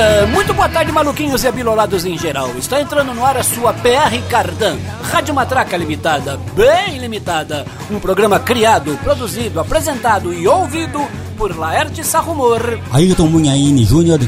[0.00, 2.48] Uh, muito boa tarde, maluquinhos e abilolados em geral.
[2.56, 7.66] Está entrando no ar a sua PR Cardan, Rádio Matraca Limitada, bem limitada.
[7.90, 11.06] Um programa criado, produzido, apresentado e ouvido
[11.36, 12.78] por Laerte Sarrumor.
[12.90, 14.20] Ailton Munhaine Júnior.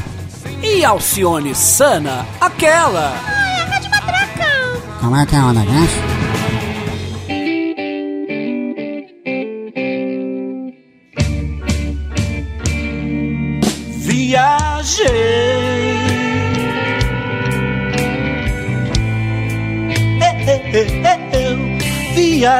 [0.61, 3.17] E Alcione Sana, aquela.
[3.25, 4.47] Ai, a Rádio Matraca.
[5.01, 6.22] Como é que é o negócio?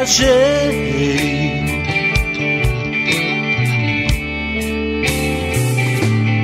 [0.03, 1.63] Viajei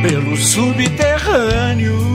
[0.02, 2.09] pelo subterrâneo.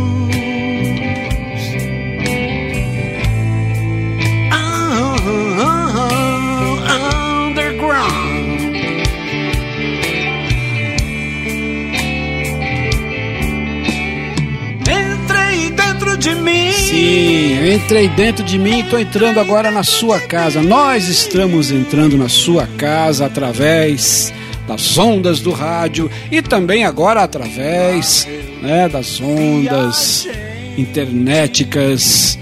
[17.72, 20.62] Entrei dentro de mim e estou entrando agora na sua casa.
[20.62, 24.32] Nós estamos entrando na sua casa através
[24.66, 28.26] das ondas do rádio e também agora através
[28.60, 30.28] né, das ondas
[30.76, 32.38] internéticas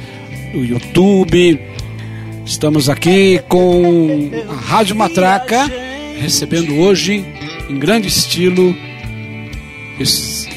[0.53, 1.61] do YouTube.
[2.45, 5.71] Estamos aqui com a Rádio Matraca
[6.21, 7.25] recebendo hoje
[7.69, 8.75] em grande estilo
[9.99, 10.49] esses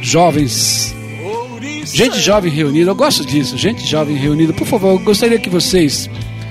[0.00, 0.83] jovens
[1.84, 4.52] Gente jovem reunida, eu gosto disso, gente jovem reunida.
[4.52, 6.08] Por favor, eu gostaria que vocês.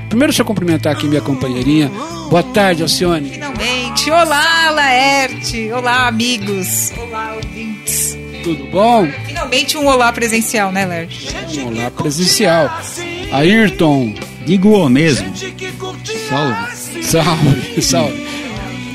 [0.10, 1.92] Primeiro, deixa eu cumprimentar aqui minha companheirinha.
[2.30, 3.30] Boa tarde, Alcione.
[3.30, 4.12] Finalmente.
[4.12, 5.72] Olá, Laerte.
[5.72, 6.92] Olá, amigos.
[6.98, 8.18] Olá, ouvintes.
[8.44, 9.08] Tudo bom?
[9.26, 11.34] Finalmente um olá presencial, né, Laerte?
[11.60, 12.70] Um olá presencial.
[13.32, 14.14] Ayrton.
[14.46, 15.34] Digo o mesmo.
[16.30, 17.04] Salve.
[17.04, 18.28] Salve, salve.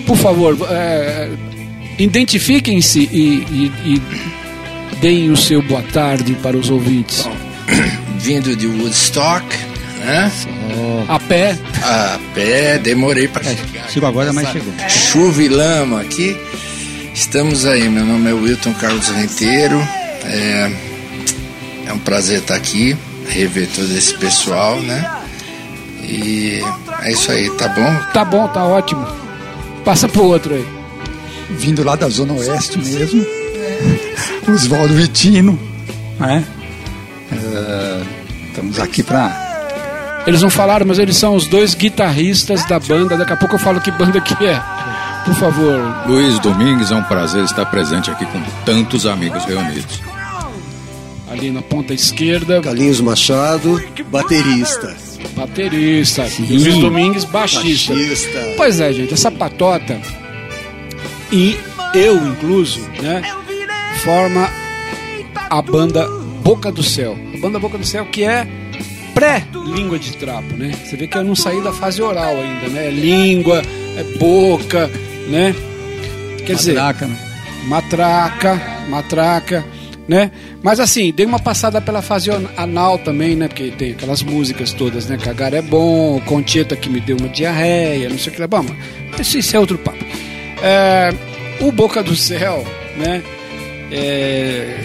[0.07, 1.31] Por favor, é,
[1.99, 4.03] identifiquem-se e, e, e
[5.01, 7.29] deem o seu boa tarde para os ouvintes.
[8.19, 9.47] Vindo de Woodstock,
[10.05, 10.31] né?
[11.09, 11.57] A pé.
[11.83, 13.89] A pé, demorei para chegar.
[13.89, 14.73] Chegou agora, mas chegou.
[14.89, 16.37] Chuva e lama aqui.
[17.15, 19.79] Estamos aí, meu nome é Wilton Carlos Renteiro.
[20.25, 20.73] É,
[21.87, 22.97] é um prazer estar aqui,
[23.29, 25.11] rever todo esse pessoal, né?
[26.03, 26.61] E
[27.03, 28.13] é isso aí, tá bom?
[28.13, 29.07] Tá bom, tá ótimo.
[29.85, 30.67] Passa pro outro aí.
[31.51, 33.38] vindo lá da Zona Oeste mesmo.
[34.49, 35.59] Oswaldo Vitino,
[36.19, 36.45] né?
[37.31, 38.03] É,
[38.49, 43.17] estamos aqui para Eles não falaram, mas eles são os dois guitarristas da banda.
[43.17, 44.61] Daqui a pouco eu falo que banda que é.
[45.25, 46.07] Por favor.
[46.07, 50.01] Luiz Domingues, é um prazer estar presente aqui com tantos amigos reunidos.
[51.31, 54.97] Ali na ponta esquerda, Carlinhos Machado, baterista.
[55.37, 56.27] baterista.
[56.49, 57.93] Luiz Domingues, baixista.
[57.93, 58.39] Baixista.
[58.57, 60.01] Pois é, gente, essa patota
[61.31, 61.59] e
[61.95, 63.21] eu incluso, né,
[63.99, 64.49] forma
[65.51, 66.07] a banda
[66.43, 67.17] Boca do Céu.
[67.35, 68.47] A banda Boca do Céu que é
[69.13, 70.73] pré-língua de trapo, né?
[70.85, 72.87] Você vê que eu não saí da fase oral ainda, né?
[72.87, 73.61] É língua,
[73.97, 74.89] é boca,
[75.29, 75.55] né?
[76.47, 77.19] Quer dizer, Matraca, né?
[77.67, 79.65] matraca, matraca,
[80.07, 80.31] né?
[80.63, 83.49] Mas assim, dei uma passada pela fase anal também, né?
[83.49, 85.19] Porque tem aquelas músicas todas, né?
[85.19, 88.47] Cagar é bom, Concheta que me deu uma diarreia, não sei o que lá.
[88.47, 88.65] Bom,
[89.11, 90.05] mas isso, isso é outro papo.
[90.63, 91.13] É,
[91.61, 92.65] o Boca do Céu,
[92.97, 93.23] né?
[93.91, 94.79] É,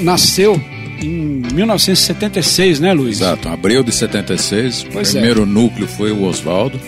[0.00, 0.60] nasceu
[1.02, 3.20] em 1976, né, Luiz?
[3.20, 5.12] Exato, abril de 76, o Pois é.
[5.12, 6.80] primeiro núcleo foi o Oswaldo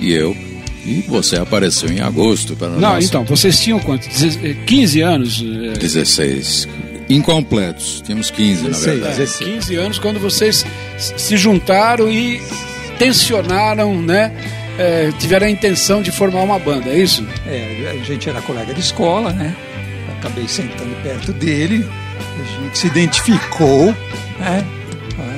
[0.00, 0.36] e eu.
[0.84, 4.08] E você apareceu em agosto para Não, nossa então, vocês tinham quanto?
[4.08, 5.44] Deze- 15 anos?
[5.74, 6.66] é, 16.
[7.08, 9.16] Incompletos, tínhamos 15 na 16, verdade.
[9.18, 9.50] 16.
[9.50, 10.64] 15 anos quando vocês
[10.96, 12.40] se juntaram e
[12.98, 14.32] tensionaram, né?
[14.78, 17.26] é, tiveram a intenção de formar uma banda, é isso?
[17.46, 19.54] É, a gente era colega de escola, né?
[20.20, 21.88] Acabei sentando perto dele,
[22.18, 23.94] a gente se identificou,
[24.38, 24.64] né?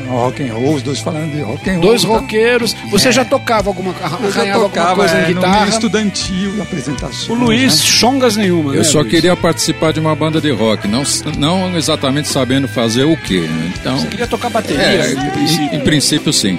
[0.06, 1.82] No rock and roll, os dois falando de rock and roll.
[1.82, 2.76] Dois então, roqueiros.
[2.90, 3.94] Você já tocava alguma,
[4.34, 5.68] já tocava coisa é, em no meio guitarra?
[5.68, 7.28] estudantil, apresentações.
[7.28, 7.84] O Luiz, né?
[7.84, 9.10] chongas nenhuma, Eu né, só Luiz?
[9.10, 11.02] queria participar de uma banda de rock, não,
[11.38, 13.40] não exatamente sabendo fazer o quê.
[13.40, 13.72] né?
[13.80, 15.74] Então, Você queria tocar bateria, é, em, princípio.
[15.76, 16.58] em princípio sim.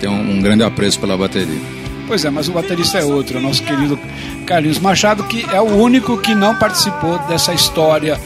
[0.00, 1.60] Tenho um, um grande apreço pela bateria.
[2.10, 3.96] Pois é, mas o baterista é outro, é o nosso querido
[4.44, 8.18] Carlinhos Machado, que é o único que não participou dessa hisria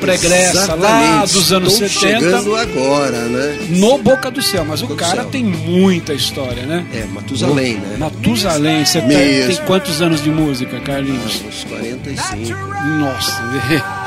[0.00, 1.32] pregressa lá Exatamente.
[1.34, 3.58] dos anos Estou 70 chegando agora, né?
[3.68, 4.64] no Boca do Céu.
[4.64, 6.82] Mas o Boca do cara tem muita história, né?
[6.94, 7.96] É, Matusalém, né?
[7.98, 11.42] Matusalém, você tem, tem quantos anos de música, Carlinhos?
[11.46, 12.58] Uns 45.
[13.00, 13.42] Nossa,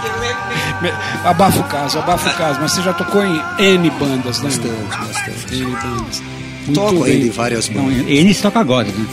[1.23, 2.59] abafa o caso, abafa o caso.
[2.59, 4.49] Mas você já tocou em N bandas, né?
[4.49, 5.55] Bastante, bastante.
[5.61, 6.42] N bandas.
[6.65, 7.13] Muito Toco bem.
[7.13, 9.05] ainda em várias bandas eles tocam agora, né?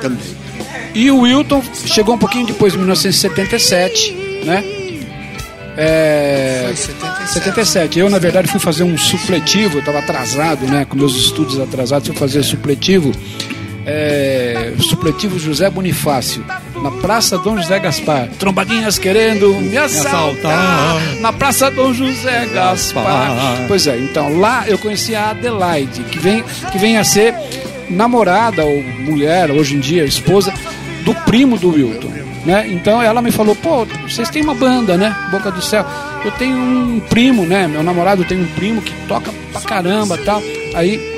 [0.00, 0.36] também.
[0.94, 4.12] E o Wilton chegou um pouquinho depois, em 1977,
[4.44, 4.64] né?
[5.76, 7.32] É, Foi 77.
[7.32, 7.98] 77.
[7.98, 10.86] Eu, na verdade, fui fazer um supletivo, eu estava atrasado, né?
[10.86, 13.12] Com meus estudos atrasados, fui fazer supletivo.
[13.84, 16.44] É, supletivo José Bonifácio,
[16.82, 18.28] na Praça Dom José Gaspar.
[18.38, 20.96] Trombadinhas querendo me assaltar.
[21.20, 23.64] Na Praça Dom José Gaspar.
[23.68, 27.34] Pois é, então lá eu conheci a Adelaide, que vem, que vem a ser
[27.88, 30.52] namorada ou mulher, hoje em dia, esposa
[31.04, 32.10] do primo do Wilton.
[32.44, 32.68] Né?
[32.68, 35.14] Então ela me falou, pô, vocês têm uma banda, né?
[35.32, 35.84] Boca do Céu.
[36.24, 37.66] Eu tenho um primo, né?
[37.66, 40.40] Meu namorado tem um primo que toca pra caramba tal.
[40.74, 41.15] Aí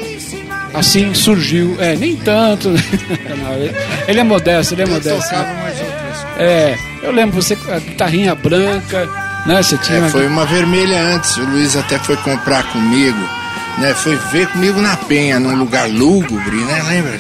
[0.75, 1.76] assim surgiu.
[1.79, 2.70] É, nem tanto.
[2.70, 3.75] Não, ele,
[4.06, 5.23] ele é modesto, ele é modesto.
[5.23, 6.26] Tocava umas outras.
[6.38, 9.09] É, eu lembro você com a guitarrinha branca,
[9.47, 9.62] né?
[9.62, 9.99] Você tinha.
[10.06, 11.37] É, foi uma vermelha antes.
[11.37, 13.19] O Luiz até foi comprar comigo,
[13.79, 13.94] né?
[13.94, 16.82] Foi ver comigo na Penha, num lugar lúgubre, né?
[16.88, 17.19] Lembra?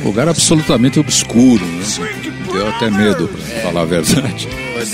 [0.00, 1.84] Um lugar absolutamente obscuro, né?
[2.52, 4.48] Deu até medo, pra falar a verdade.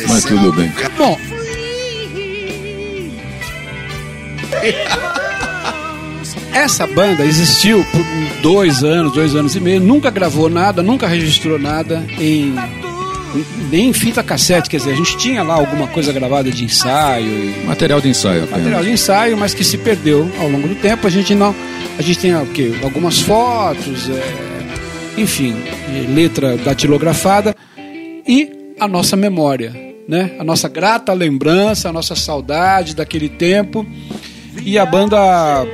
[0.08, 0.72] Mas tudo bem.
[0.96, 1.18] Bom.
[6.52, 8.04] Essa banda existiu por
[8.42, 12.54] dois anos, dois anos e meio, nunca gravou nada, nunca registrou nada em
[13.70, 17.26] nem em fita cassete, quer dizer, a gente tinha lá alguma coisa gravada de ensaio,
[17.26, 18.58] e Material de ensaio apenas.
[18.58, 21.06] material de ensaio, mas que se perdeu ao longo do tempo.
[21.06, 21.54] A gente não,
[21.96, 22.72] a gente tem o quê?
[22.82, 25.54] Algumas fotos, é, enfim,
[25.94, 27.54] é, letra datilografada
[28.26, 29.72] e a nossa memória,
[30.08, 30.32] né?
[30.38, 33.86] A nossa grata lembrança, a nossa saudade daquele tempo.
[34.64, 35.18] E a banda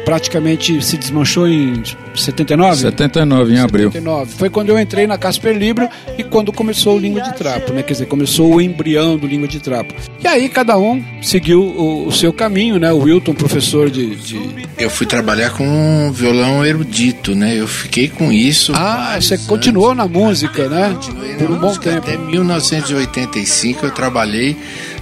[0.04, 1.82] praticamente se desmanchou em
[2.14, 2.82] 79?
[2.82, 3.90] 79 em abril.
[3.90, 4.34] 79.
[4.36, 7.82] Foi quando eu entrei na Casper Libro e quando começou o Língua de Trapo, né?
[7.82, 9.94] Quer dizer, começou o embrião do Língua de Trapo.
[10.22, 12.92] E aí cada um seguiu o, o seu caminho, né?
[12.92, 14.14] O Wilton, professor de...
[14.16, 14.66] de...
[14.78, 17.58] Eu fui trabalhar com um violão erudito, né?
[17.58, 18.72] Eu fiquei com isso.
[18.74, 19.46] Ah, você anos.
[19.46, 20.94] continuou na música, né?
[20.94, 21.98] Continuei Por um bom tempo.
[21.98, 24.56] Até 1985 eu trabalhei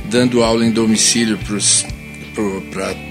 [0.04, 1.56] dando aula em domicílio para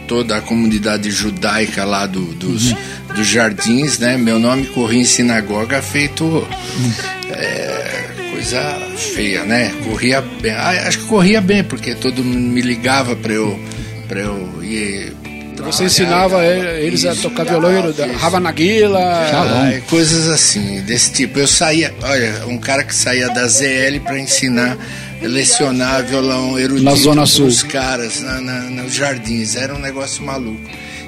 [0.07, 2.77] toda a comunidade judaica lá do, dos, Uhum.
[3.15, 4.17] dos jardins, né?
[4.17, 6.45] Meu nome corria em sinagoga feito
[7.29, 9.71] é, coisa feia, né?
[9.83, 10.51] Corria bem.
[10.51, 13.59] Ah, acho que corria bem, porque todo mundo me ligava para eu,
[14.07, 15.13] pra eu ir.
[15.63, 18.01] Você ensinava eles a tocar violão, Isso.
[18.17, 18.99] Rava Naguila.
[18.99, 21.39] Ah, coisas assim, desse tipo.
[21.39, 24.77] Eu saía, olha, um cara que saía da ZL para ensinar,
[25.27, 27.47] lecionar violão erudito Na Zona Sul.
[27.47, 29.55] os caras na, na- nos jardins.
[29.55, 30.59] Era um negócio maluco.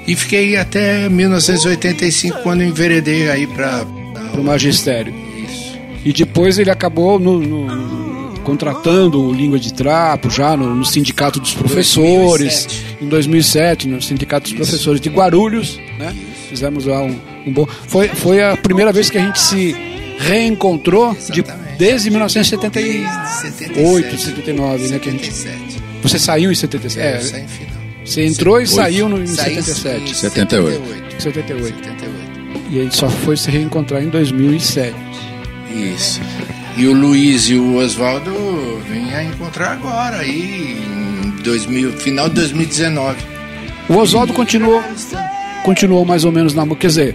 [0.06, 3.84] E fiquei até 1985 quando enveredei aí para
[4.32, 5.12] Pro magistério.
[5.44, 5.76] isso.
[6.04, 11.40] E depois ele acabou no- no- contratando o Língua de Trapo, já no, no Sindicato
[11.40, 12.96] dos Professores, 2007.
[13.02, 16.14] em 2007, no Sindicato dos Professores de Guarulhos, né?
[16.48, 17.66] Fizemos lá um, um bom.
[17.88, 19.74] Foi, foi a primeira vez que a gente se
[20.18, 21.65] reencontrou de, Exatamente.
[21.78, 24.98] Desde 1978, 79, né?
[24.98, 25.82] Que a gente, 77.
[26.02, 27.06] você saiu em 77.
[27.06, 27.76] É, É, eu saí em final.
[28.04, 30.16] você entrou e saiu no, em Saí em 77.
[30.16, 30.82] 78.
[31.18, 31.84] 78.
[31.84, 32.26] 78.
[32.70, 34.94] E a gente só foi se reencontrar em 2007.
[35.72, 36.20] Isso.
[36.76, 38.32] E o Luiz e o Oswaldo
[38.90, 40.76] vêm a encontrar agora, aí,
[41.24, 43.16] em 2000, final de 2019.
[43.88, 44.82] O Oswaldo continuou,
[45.64, 46.80] continuou mais ou menos na música.
[46.82, 47.14] Quer dizer,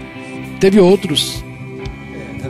[0.59, 1.43] teve outros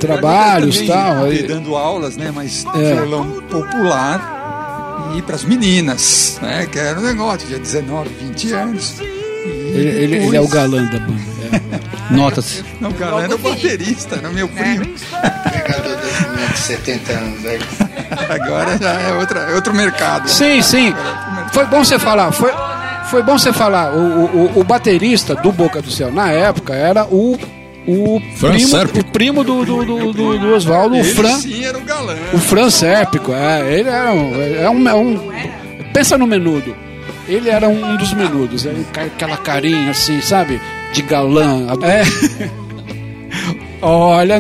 [0.02, 1.14] trabalhos Também tal.
[1.24, 2.32] andei aí- dando aulas, né?
[2.34, 2.96] Mas É.
[2.96, 6.68] violão popular e para as meninas, né?
[6.72, 9.00] Que era um negócio, tinha 19, 20 anos.
[9.00, 9.04] E
[9.74, 11.22] Ele, ele- ele é o galã da banda.
[12.12, 12.14] é.
[12.14, 12.64] Nota-se.
[12.82, 14.86] Não, o galã era o baterista, era meu primo.
[14.86, 15.98] Pegador
[16.52, 17.40] de 70 anos.
[17.42, 17.60] Né?
[18.30, 20.30] Agora já é, outra, é outro mercado.
[20.30, 20.94] Sim, sim.
[21.54, 22.32] Foi bom você falar.
[22.34, 22.52] Foi,
[23.10, 23.94] foi bom você falar.
[23.94, 27.38] O, o, o baterista do Boca do Céu na época era o.
[27.88, 31.38] O Fran primo, o primo do, do, do, do- do Oswaldo, o Ele Fran.
[31.40, 32.16] sim era o galã.
[32.34, 35.32] O Fran Sérpico, é, ele era um, é um, é um-
[35.94, 36.76] Pensa no menudo.
[37.28, 40.62] Ele era um dos menudos, era um ca- aquela carinha assim, sabe?
[40.94, 41.68] De galã.
[41.84, 42.04] É.
[43.84, 44.36] Olha,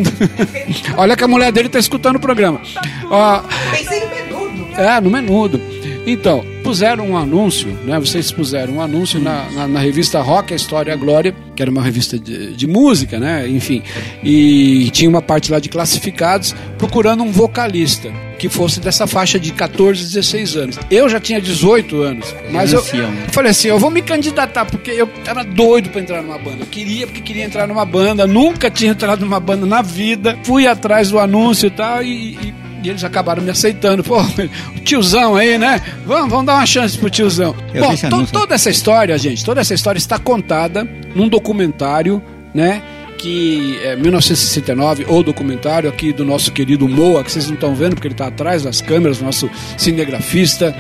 [0.98, 2.62] olha que a mulher dele tá escutando o programa.
[3.10, 4.68] Ó, Pensei no menudo.
[4.80, 5.62] é, no menudo.
[6.06, 8.00] Então, puseram um anúncio, né?
[8.00, 11.62] Vocês puseram um anúncio na, na, na revista Rock, a História e a Glória, que
[11.62, 13.46] era uma revista de, de música, né?
[13.46, 13.84] Enfim.
[14.24, 18.10] E tinha uma parte lá de classificados procurando um vocalista
[18.40, 20.80] que fosse dessa faixa de 14, 16 anos.
[20.90, 24.92] Eu já tinha 18 anos, mas eu, eu falei assim, eu vou me candidatar porque
[24.92, 26.58] eu era doido para entrar numa banda.
[26.62, 30.40] Eu queria porque queria entrar numa banda, nunca tinha entrado numa banda na vida.
[30.44, 34.04] Fui atrás do anúncio e tal e- e e eles acabaram me aceitando.
[34.04, 35.82] Pô, o tiozão aí, né?
[36.06, 37.56] Vamos, vamos dar uma chance pro tiozão.
[37.74, 37.96] Eu Bom,
[38.26, 42.22] to- toda essa história, gente, toda essa história está contada num documentário,
[42.54, 42.82] né?
[43.18, 47.94] Que é 1969, ou documentário aqui do nosso querido Moa, que vocês não estão vendo
[47.96, 50.76] porque ele está atrás das câmeras, nosso cinegrafista,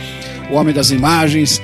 [0.49, 1.61] o homem das imagens.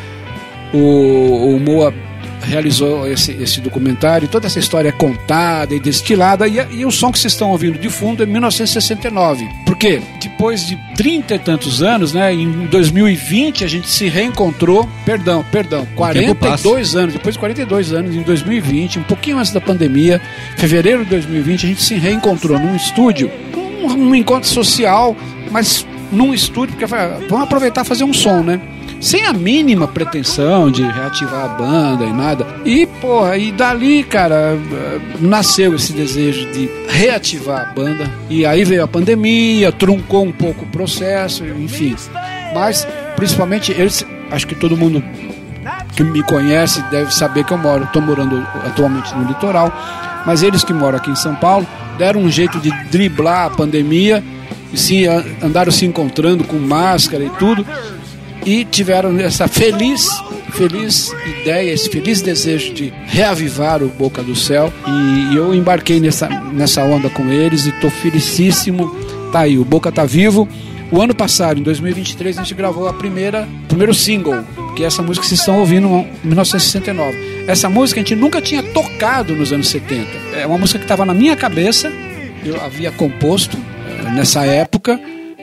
[0.73, 1.93] o, o Moa
[2.41, 7.11] realizou esse, esse documentário, toda essa história é contada e destilada, e, e o som
[7.11, 9.47] que vocês estão ouvindo de fundo é 1969.
[9.65, 10.01] Por quê?
[10.21, 15.87] Depois de trinta e tantos anos, né, em 2020 a gente se reencontrou, perdão, perdão,
[15.95, 20.21] 42 anos, depois de 42 anos, em 2020, um pouquinho antes da pandemia,
[20.57, 25.15] fevereiro de 2020, a gente se reencontrou num estúdio, um, um encontro social,
[25.51, 28.61] mas num estúdio, porque ah, vamos aproveitar e fazer um som, né?
[28.99, 32.45] Sem a mínima pretensão de reativar a banda e nada.
[32.65, 34.57] E, porra, e dali, cara,
[35.19, 38.09] nasceu esse desejo de reativar a banda.
[38.29, 41.95] E aí veio a pandemia, truncou um pouco o processo, enfim.
[42.53, 45.03] Mas, principalmente, eles, acho que todo mundo
[45.95, 49.73] que me conhece deve saber que eu moro, estou morando atualmente no litoral,
[50.25, 51.65] mas eles que moram aqui em São Paulo
[51.97, 54.23] deram um jeito de driblar a pandemia
[54.71, 55.05] e sim
[55.41, 57.65] andaram se encontrando com máscara e tudo
[58.45, 60.07] e tiveram essa feliz
[60.51, 66.27] feliz ideia, esse feliz desejo de reavivar o Boca do Céu e eu embarquei nessa,
[66.27, 68.89] nessa onda com eles e estou felicíssimo.
[69.31, 70.47] Tá aí, o Boca tá vivo.
[70.89, 74.43] O ano passado, em 2023, a gente gravou a primeira, primeiro single,
[74.75, 77.45] que é essa música que vocês estão ouvindo em 1969.
[77.45, 80.07] Essa música a gente nunca tinha tocado nos anos 70.
[80.33, 81.91] É uma música que estava na minha cabeça,
[82.43, 84.99] eu havia composto eh, nessa época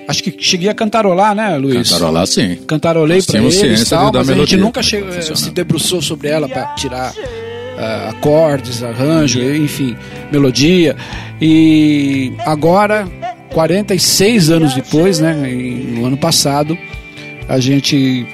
[0.06, 1.90] Acho que cheguei a cantarolar, né, Luiz?
[1.90, 2.56] Cantarolar, sim.
[2.66, 6.48] Cantarolei para eles e tal, mas melodia, a gente nunca chegou, se debruçou sobre ela
[6.48, 9.96] para tirar uh, acordes, arranjo, enfim,
[10.30, 10.96] melodia.
[11.40, 13.08] E agora,
[13.52, 16.76] 46 anos depois, né, no ano passado,
[17.48, 18.26] a gente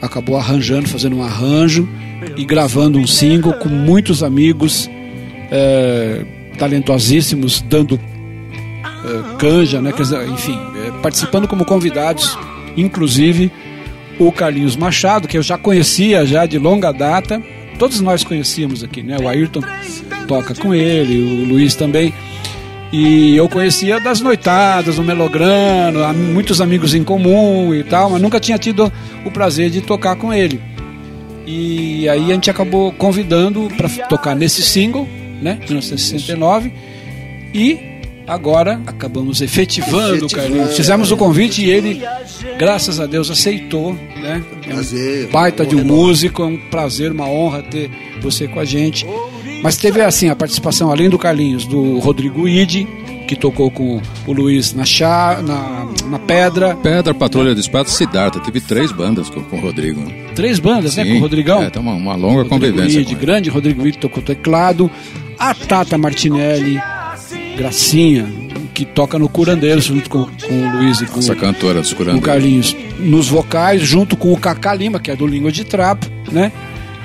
[0.00, 1.88] acabou arranjando, fazendo um arranjo
[2.36, 4.88] e gravando um single com muitos amigos
[5.50, 6.24] eh,
[6.58, 7.98] talentosíssimos, dando
[9.38, 9.92] canja, né?
[10.32, 12.38] Enfim, eh, participando como convidados,
[12.76, 13.50] inclusive
[14.18, 17.42] o Carlinhos Machado, que eu já conhecia já de longa data.
[17.78, 19.16] Todos nós conhecíamos aqui, né?
[19.18, 19.62] O Ayrton
[20.28, 22.12] toca com ele, o Luiz também.
[22.92, 28.40] E eu conhecia das noitadas, o Melograno, muitos amigos em comum e tal, mas nunca
[28.40, 28.92] tinha tido
[29.24, 30.60] o prazer de tocar com ele.
[31.46, 35.08] E aí a gente acabou convidando para tocar nesse single,
[35.40, 36.72] né, 1969,
[37.54, 37.89] e
[38.30, 40.76] Agora acabamos efetivando, efetivando Carlinhos.
[40.76, 42.00] Fizemos o convite e ele,
[42.56, 43.92] graças a Deus, aceitou.
[43.92, 44.44] Né?
[44.68, 47.90] É um baita de um músico, é um prazer, uma honra ter
[48.22, 49.04] você com a gente.
[49.64, 52.86] Mas teve assim a participação, além do Carlinhos, do Rodrigo Ide,
[53.26, 56.76] que tocou com o Luiz na, chá, na, na Pedra.
[56.76, 58.38] Pedra, Patrulha do Espaço, Siddhartha.
[58.38, 60.04] Teve três bandas com, com o Rodrigo.
[60.36, 61.10] Três bandas, Sim, né?
[61.10, 61.64] Com o Rodrigão?
[61.64, 63.00] É, tem uma, uma longa Rodrigo convivência.
[63.00, 64.88] Ide, grande Rodrigo Ide tocou teclado.
[65.36, 66.80] A Tata Martinelli
[67.56, 68.26] Gracinha,
[68.72, 72.22] que toca no Curandeiros junto com, com o Luiz e com Essa cantora dos Curandeiros.
[72.22, 76.06] o Carlinhos nos vocais, junto com o Cacá Lima, que é do Língua de Trapo,
[76.30, 76.52] né?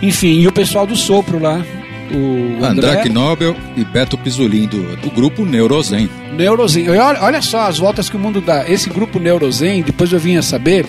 [0.01, 1.65] Enfim, e o pessoal do Sopro lá,
[2.11, 6.09] o André, André Knobel e Beto Pisolin do, do grupo Neurozen.
[6.33, 6.89] Neurozen.
[6.89, 8.69] Olha, olha só as voltas que o mundo dá.
[8.69, 10.85] Esse grupo Neurozen, depois eu vim a saber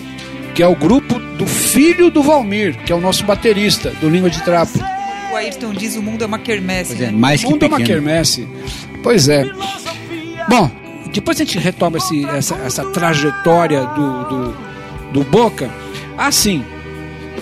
[0.53, 4.29] que é o grupo do filho do Valmir, que é o nosso baterista do Língua
[4.29, 4.79] de Trapo.
[5.31, 7.03] O Ayrton diz o mundo é uma quermesse.
[7.03, 8.47] É, mais o mundo que é uma quermesse.
[9.07, 9.45] Pois é.
[10.49, 10.69] Bom,
[11.13, 14.57] depois a gente retoma esse, essa, essa trajetória do, do,
[15.13, 15.69] do Boca.
[16.17, 16.61] Assim,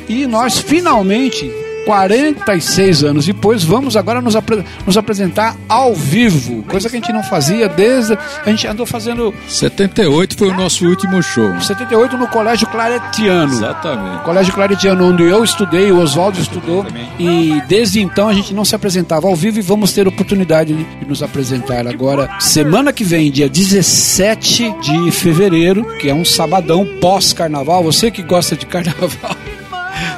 [0.07, 1.51] e nós finalmente
[1.85, 7.13] 46 anos depois, vamos agora nos, apre nos, apresentar ao vivo, coisa que a gente
[7.13, 8.17] não fazia desde.
[8.45, 9.33] A gente andou fazendo.
[9.47, 11.59] 78 foi o nosso último show.
[11.59, 13.53] 78 no Colégio Claretiano.
[13.53, 14.23] Exatamente.
[14.23, 16.85] Colégio Claretiano, onde eu estudei, o Oswaldo estudou.
[17.19, 21.05] E desde então a gente não se apresentava ao vivo e vamos ter oportunidade de
[21.07, 27.83] nos apresentar agora, semana que vem, dia 17 de fevereiro, que é um sabadão pós-carnaval.
[27.83, 29.35] Você que gosta de carnaval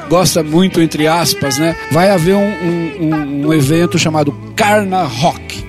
[0.09, 1.75] gosta muito, entre aspas, né?
[1.91, 5.63] Vai haver um, um, um evento chamado Carna Rock,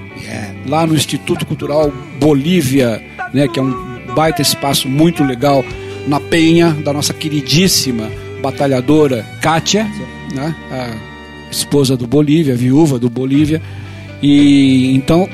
[0.67, 3.03] lá no Instituto Cultural Bolívia,
[3.33, 3.49] né?
[3.49, 5.65] Que é um baita espaço muito legal,
[6.07, 8.11] na Penha, da nossa queridíssima
[8.43, 9.85] batalhadora Kátia,
[10.35, 10.55] né?
[10.71, 13.61] A esposa do Bolívia, viúva do Bolívia.
[14.23, 15.29] E então,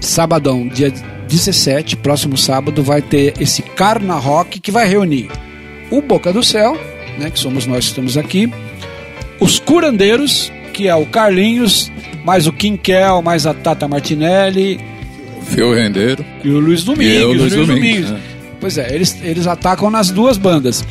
[0.00, 0.92] sabadão, dia
[1.28, 5.30] 17, próximo sábado, vai ter esse Carna Rock que vai reunir
[5.90, 6.76] o Boca do Céu,
[7.18, 8.50] né, que somos nós que estamos aqui,
[9.40, 11.90] os curandeiros, que é o Carlinhos,
[12.24, 14.80] mais o Quinquel, mais a Tata Martinelli,
[15.38, 17.20] o Fio Rendeiro e o Luiz Domingos.
[17.20, 18.10] E o Luiz, Luiz Domingos.
[18.10, 18.10] Domingos.
[18.10, 18.38] É.
[18.60, 20.84] Pois é, eles, eles atacam nas duas bandas.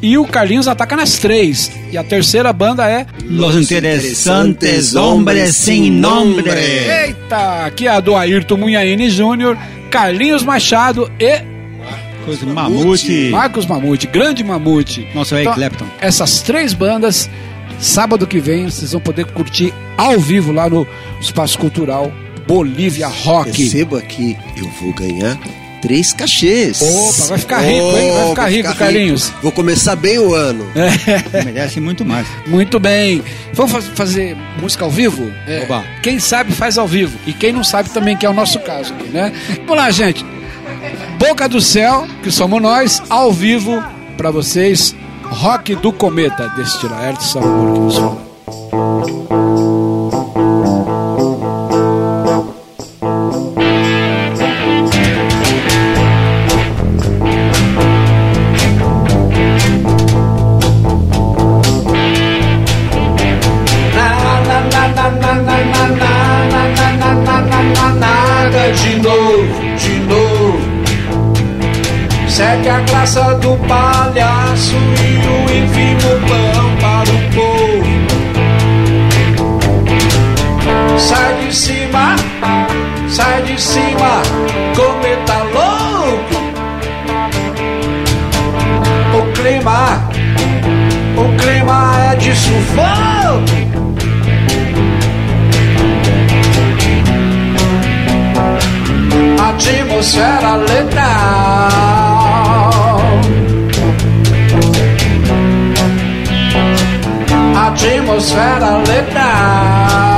[0.00, 1.72] E o Carlinhos ataca nas três.
[1.90, 6.50] E a terceira banda é Los Interessantes Hombres Sem Nombre.
[6.50, 9.58] Eita, aqui é a do Ayrton Munhaine Júnior,
[9.90, 11.57] Carlinhos Machado e
[12.36, 13.28] Coisa, Mamute.
[13.30, 15.00] Marcos Mamute, grande Mamute.
[15.02, 15.86] Então, Nossa, Eric Clapton.
[16.00, 17.28] Essas três bandas,
[17.80, 20.86] sábado que vem, vocês vão poder curtir ao vivo lá no
[21.20, 22.12] Espaço Cultural
[22.46, 23.62] Bolívia Rock.
[23.62, 25.38] Recebo aqui, eu vou ganhar
[25.82, 26.80] três cachês.
[26.82, 28.12] Opa, vai ficar rico, hein?
[28.12, 29.32] Vai Oh, ficar rico, Carlinhos.
[29.42, 30.66] Vou começar bem o ano.
[31.44, 32.26] Merece muito mais.
[32.46, 33.22] Muito bem.
[33.52, 35.30] Vamos faz- fazer música ao vivo?
[35.46, 35.62] É.
[35.64, 35.84] Oba.
[36.02, 37.16] Quem sabe faz ao vivo.
[37.26, 39.32] E quem não sabe também, que é o nosso caso aqui, né?
[39.66, 40.24] Vamos lá, gente.
[41.18, 43.82] Boca do Céu, que somos nós, ao vivo
[44.16, 44.94] pra vocês.
[45.24, 49.77] Rock do Cometa, desse Laerte Salvador que nos fala.
[72.38, 77.96] Segue a graça do palhaço e o envio pão para o povo.
[81.00, 82.14] Sai de cima,
[83.08, 84.22] sai de cima,
[84.76, 86.38] cometa louco.
[89.18, 90.08] O clima,
[91.16, 93.58] o clima é de sufoco.
[99.48, 102.17] atmosfera letal.
[108.08, 110.17] almost had I lit down.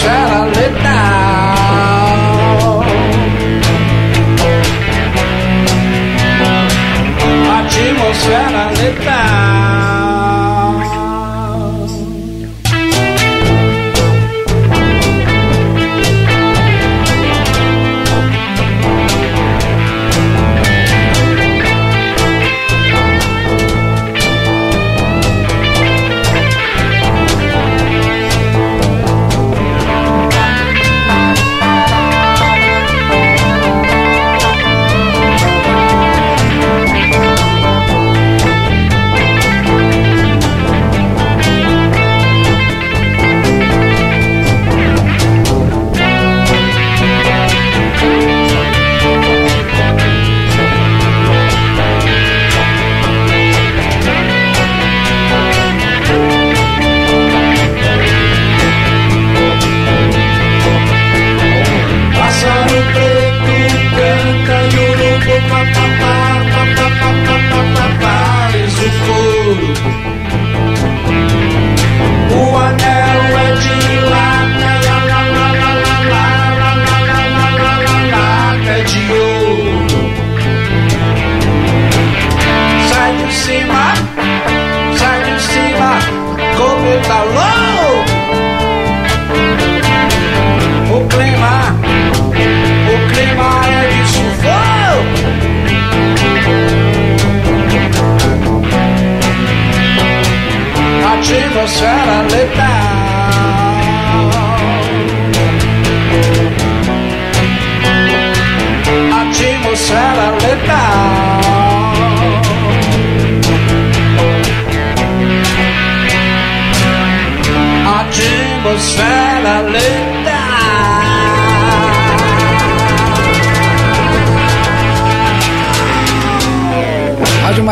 [0.00, 1.88] traveling now.
[7.50, 9.17] I dream of traveling now.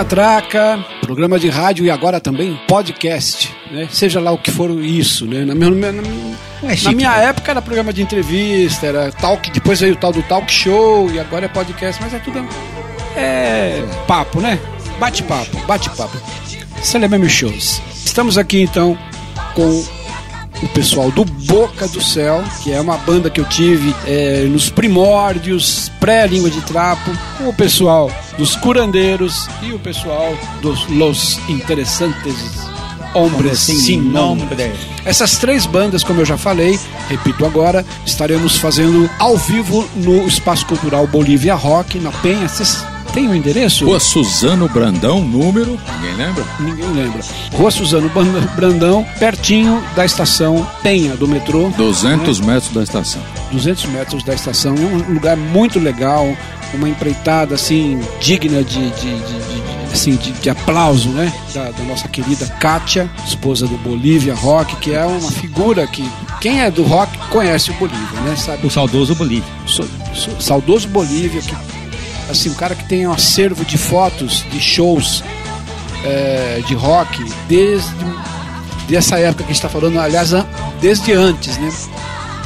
[0.07, 3.89] Matraca, programa de rádio e agora também podcast, né?
[3.91, 5.45] Seja lá o que for isso, né?
[5.45, 6.01] Na minha, na
[6.63, 7.25] É na chique, minha né?
[7.25, 11.19] época era programa de entrevista, era talk, depois veio o tal do talk show e
[11.19, 12.39] agora é podcast, mas é tudo
[13.17, 14.61] é papo, né?
[15.01, 16.17] Bate-papo, bate-papo.
[16.81, 17.83] Celebremos shows.
[18.05, 18.97] Estamos aqui então
[19.57, 19.85] com
[20.63, 24.71] o pessoal do Boca do Céu, que é uma banda que eu tive é, nos
[24.71, 32.67] primórdios, pré-língua de trapo, com o pessoal dos curandeiros e o pessoal dos Los Interessantes
[33.15, 34.73] Hombres Sin Nombre.
[35.05, 40.67] Essas três bandas, como eu já falei, repito agora, estaremos fazendo ao vivo no Espaço
[40.67, 42.47] Cultural Bolívia Rock, na Penha.
[43.17, 43.87] Têm o endereço?
[43.87, 46.45] Rua Suzano Brandão, número, ninguém lembra?
[46.61, 47.21] Ninguém lembra.
[47.55, 48.11] Rua Suzano
[48.55, 51.71] Brandão, pertinho da estação Penha do metrô.
[51.79, 53.23] 200 metros da estação.
[53.53, 54.75] 200 metros da estação.
[54.75, 56.31] É um lugar muito legal,
[56.75, 61.33] uma empreitada assim digna de, de, de- de- de- assim, de, de aplauso, né?
[61.55, 66.07] Da, da nossa querida Kátia, esposa do Bolívia Rock, que é uma figura que
[66.43, 68.37] quem é do rock conhece o Bolívia, né?
[68.37, 68.67] Sabe?
[68.67, 69.49] O saudoso Bolívia.
[69.67, 71.57] So- so- saudoso Bolívia, que
[72.29, 75.23] assim, um cara que tem um acervo de fotos de shows
[76.05, 77.95] é, de rock desde
[78.89, 80.33] dessa época que a gente está falando, aliás,
[80.81, 81.71] desde antes, né?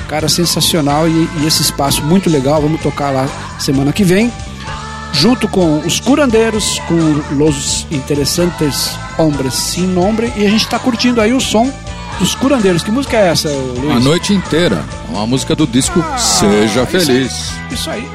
[0.08, 2.60] Cara sensacional e, e esse espaço muito legal.
[2.60, 4.32] Vamos tocar lá semana que vem,
[5.12, 11.20] junto com os curandeiros, com os interessantes hombres sem nombre, e a gente está curtindo
[11.20, 11.70] aí o som
[12.18, 12.82] dos curandeiros.
[12.82, 13.96] Que música é essa, Luiz?
[13.96, 14.84] A noite inteira.
[15.08, 17.52] Uma música do disco Seja isso Feliz.
[17.70, 18.08] Isso aí,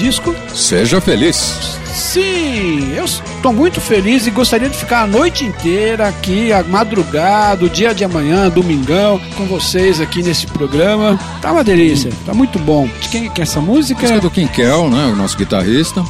[0.00, 1.78] disco Seja Feliz.
[1.92, 7.66] Sim, eu estou muito feliz e gostaria de ficar a noite inteira aqui, a madrugada,
[7.66, 11.18] o dia de amanhã, domingão, com vocês aqui nesse programa.
[11.42, 12.88] Tá uma delícia, tá muito bom.
[13.00, 14.00] De quem que é essa música?
[14.00, 16.02] Música do Kim Kel, né, o nosso guitarrista.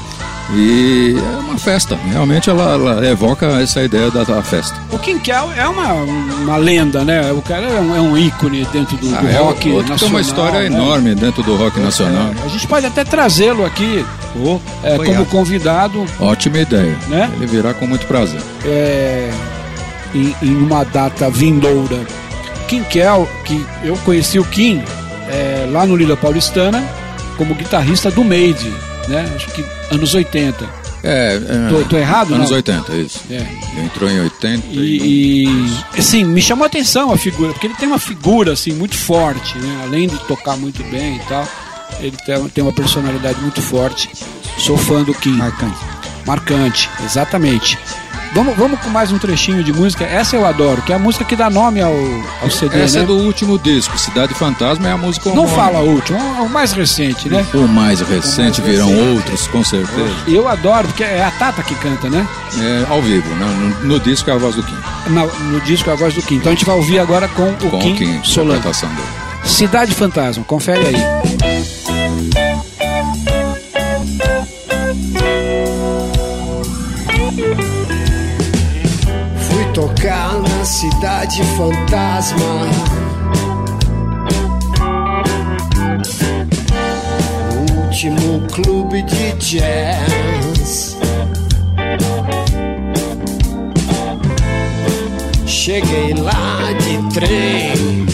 [0.53, 1.97] E é uma festa.
[2.11, 4.77] Realmente ela, ela evoca essa ideia da, da festa.
[4.91, 7.31] O Kim Kel é uma, uma lenda, né?
[7.33, 9.99] O cara é um, é um ícone dentro do, do Ah, é rock outro que
[10.01, 10.77] tem uma nacional, história né?
[10.77, 12.31] enorme dentro do rock nacional.
[12.43, 14.05] É, a gente pode até trazê-lo aqui
[14.45, 16.97] Oh, é, como convidado Ótima ideia.
[17.09, 17.29] Né?
[17.37, 18.41] Ele virá com muito prazer.
[18.65, 19.31] é,
[20.15, 21.99] em, em uma data vindoura.
[22.69, 24.83] Kim Kel, que eu conheci o Kim
[25.29, 26.83] é, lá no Lila Paulistana
[27.37, 28.73] como guitarrista do Made,
[29.11, 29.31] né?
[29.35, 30.81] Acho que anos 80.
[31.03, 32.57] É, é, Tô, tô errado, anos não?
[32.57, 33.21] 80, isso.
[33.31, 33.37] É.
[33.37, 37.75] Ele entrou em 80 E, e, assim, me chamou a atenção a figura, porque ele
[37.75, 39.81] tem uma figura assim muito forte, né?
[39.85, 41.47] Além de tocar muito bem e tal,
[42.01, 44.11] ele tem, tem uma personalidade muito forte.
[44.59, 45.33] Sou fã do Kim.
[45.33, 45.79] Marcante.
[46.27, 47.79] Marcante, exatamente.
[48.33, 50.05] Vamos, vamos com mais um trechinho de música.
[50.05, 51.93] Essa eu adoro, que é a música que dá nome ao,
[52.41, 53.03] ao CD, Essa né?
[53.03, 55.57] é do último disco, Cidade Fantasma é a música Não homônima.
[55.63, 57.45] fala o último, é o mais recente, né?
[57.53, 59.09] O mais recente O mais virão recente.
[59.17, 60.15] outros, com certeza.
[60.29, 62.25] Eu adoro, porque é a Tata que canta, né?
[62.57, 63.75] É, ao vivo, né?
[63.83, 64.77] no, no disco é a voz do Kim.
[65.09, 66.37] Na- no disco é a voz do Kim.
[66.37, 68.63] Então a gente vai ouvir agora com o Com Kim, Kim, Solano.
[69.45, 71.50] Cidade Fantasma, confere aí.
[79.81, 82.69] Tocar na cidade fantasma.
[87.87, 90.99] Último clube de jazz.
[95.47, 98.07] Cheguei lá de trem.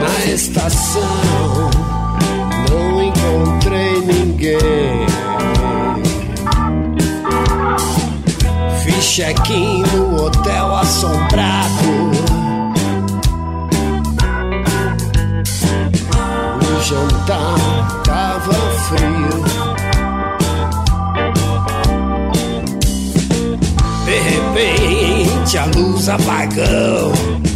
[0.00, 1.70] Na estação,
[9.18, 12.12] check-in no hotel assombrado.
[16.62, 18.54] O jantar tava
[18.86, 19.42] frio.
[24.04, 27.47] De repente a luz apagou.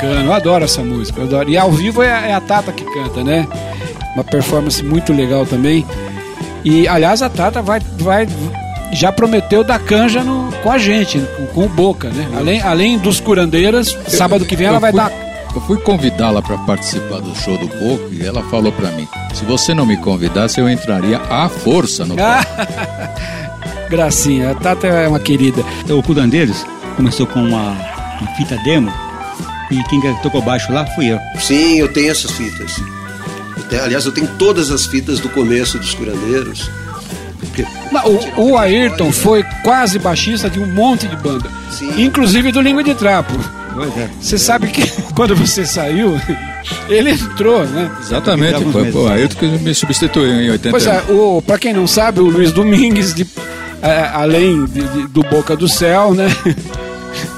[0.00, 1.20] Bacana, eu adoro essa música.
[1.20, 1.50] eu adoro.
[1.50, 3.46] E ao vivo é, é a Tata que canta, né?
[4.14, 5.84] Uma performance muito legal também.
[6.64, 8.26] E aliás, a Tata vai, vai
[8.92, 12.28] já prometeu dar canja no- com a gente, com, com o Boca, né?
[12.36, 15.12] Além, além dos curandeiras, sábado que vem ela vai fui- dar.
[15.54, 19.44] Eu fui convidá-la para participar do show do Boco e ela falou para mim: se
[19.44, 22.46] você não me convidasse, eu entraria à força no palco.
[23.90, 25.62] Gracinha, a Tata é uma querida.
[25.88, 26.64] O Curandeiros
[26.96, 27.72] começou com uma,
[28.20, 28.92] uma fita demo
[29.70, 31.18] e quem tocou baixo lá fui eu.
[31.38, 32.76] Sim, eu tenho essas fitas.
[33.56, 36.70] Eu tenho- aliás, eu tenho todas as fitas do começo dos curandeiros.
[37.38, 38.04] Porque- Não,
[38.36, 42.02] O, o Ayrton foi quase baixista de um monte de banda, Sim.
[42.04, 43.32] inclusive do Língua de Trapo.
[43.74, 44.08] Pois é.
[44.20, 44.82] Você sabe que
[45.14, 46.20] quando você saiu,
[46.88, 47.90] ele entrou, né?
[48.00, 50.70] Exatamente, foi o Ayrton que me substituiu em 81.
[50.70, 53.26] Pois é, o, pra quem não sabe, o Luiz Domingues, de-
[53.82, 56.26] é, além de- de- do Boca do Céu, né?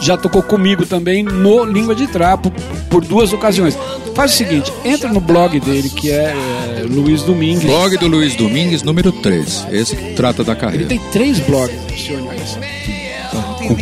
[0.02, 2.52] já tocou comigo também no Língua de Trapo
[2.90, 3.78] por duas ocasiões.
[4.14, 6.34] Faz o seguinte, entra no blog dele, que é,
[6.80, 7.64] é Luiz Domingues.
[7.64, 9.66] Blog do Luiz Domingues, número 3.
[9.70, 10.86] Esse que trata da Ele carreira.
[10.86, 12.22] tem três blogs, senhor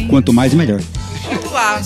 [0.09, 0.81] Quanto mais, melhor.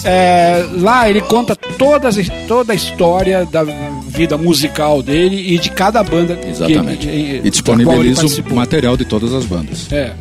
[0.04, 2.16] É, lá ele conta todas,
[2.46, 3.64] toda a história da
[4.06, 7.06] vida musical dele e de cada banda que Exatamente.
[7.08, 9.90] ele- E ele disponibiliza o material de todas as bandas.
[9.92, 10.12] É,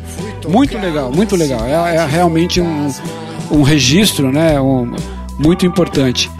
[0.48, 1.64] muito legal, muito legal.
[1.66, 2.90] É, é realmente um,
[3.50, 4.60] um registro, né?
[4.60, 4.92] um-
[5.38, 6.30] muito importante.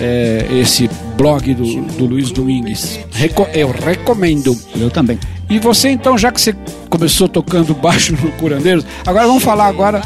[0.00, 1.64] é, esse blog do,
[1.96, 3.00] do Luiz Domingues.
[3.10, 4.56] Reco- eu recomendo.
[4.76, 5.18] Eu também.
[5.50, 6.54] E você então, já que você
[6.88, 10.00] começou tocando baixo no Curandeiros, agora vamos falar agora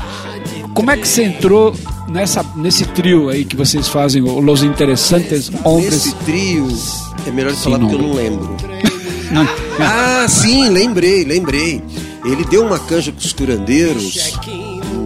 [0.73, 1.75] como é que você entrou
[2.09, 5.93] nessa, nesse trio aí que vocês fazem, Los Interessantes Hombres.
[6.07, 6.69] Esse trio,
[7.27, 8.57] é melhor falar porque eu não lembro.
[9.33, 9.47] Não,
[9.81, 11.83] Ah, sim, lembrei, lembrei.
[12.25, 14.15] Ele deu uma canja com os curandeiros.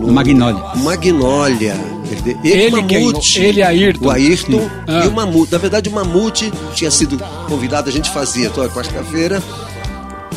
[0.00, 0.62] No Magnólia.
[0.76, 1.74] Magnólia.
[2.10, 2.70] Ele, ele, Ele?
[2.70, 3.40] Mamute.
[3.40, 4.06] Ele e Ayrton.
[4.06, 5.04] O Ayrton Ah.
[5.04, 5.52] e o Mamute.
[5.52, 9.42] Na verdade, o Mamute tinha sido convidado, a gente fazia toda quarta-feira.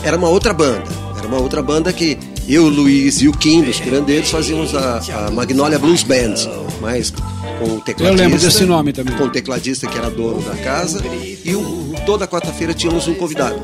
[0.04, 0.84] Era uma outra banda.
[1.17, 2.17] Era uma outra banda que
[2.48, 6.36] eu, o Luiz e o Kim, dos curandeiros, fazíamos a, a Magnólia Blues Band.
[6.82, 7.12] Mas
[7.60, 8.04] com o tecladista.
[8.08, 9.15] Eu lembro desse nome também.
[9.15, 11.04] Com o tecladista que era dono da casa.
[11.45, 13.62] E o- toda quarta-feira tínhamos um convidado.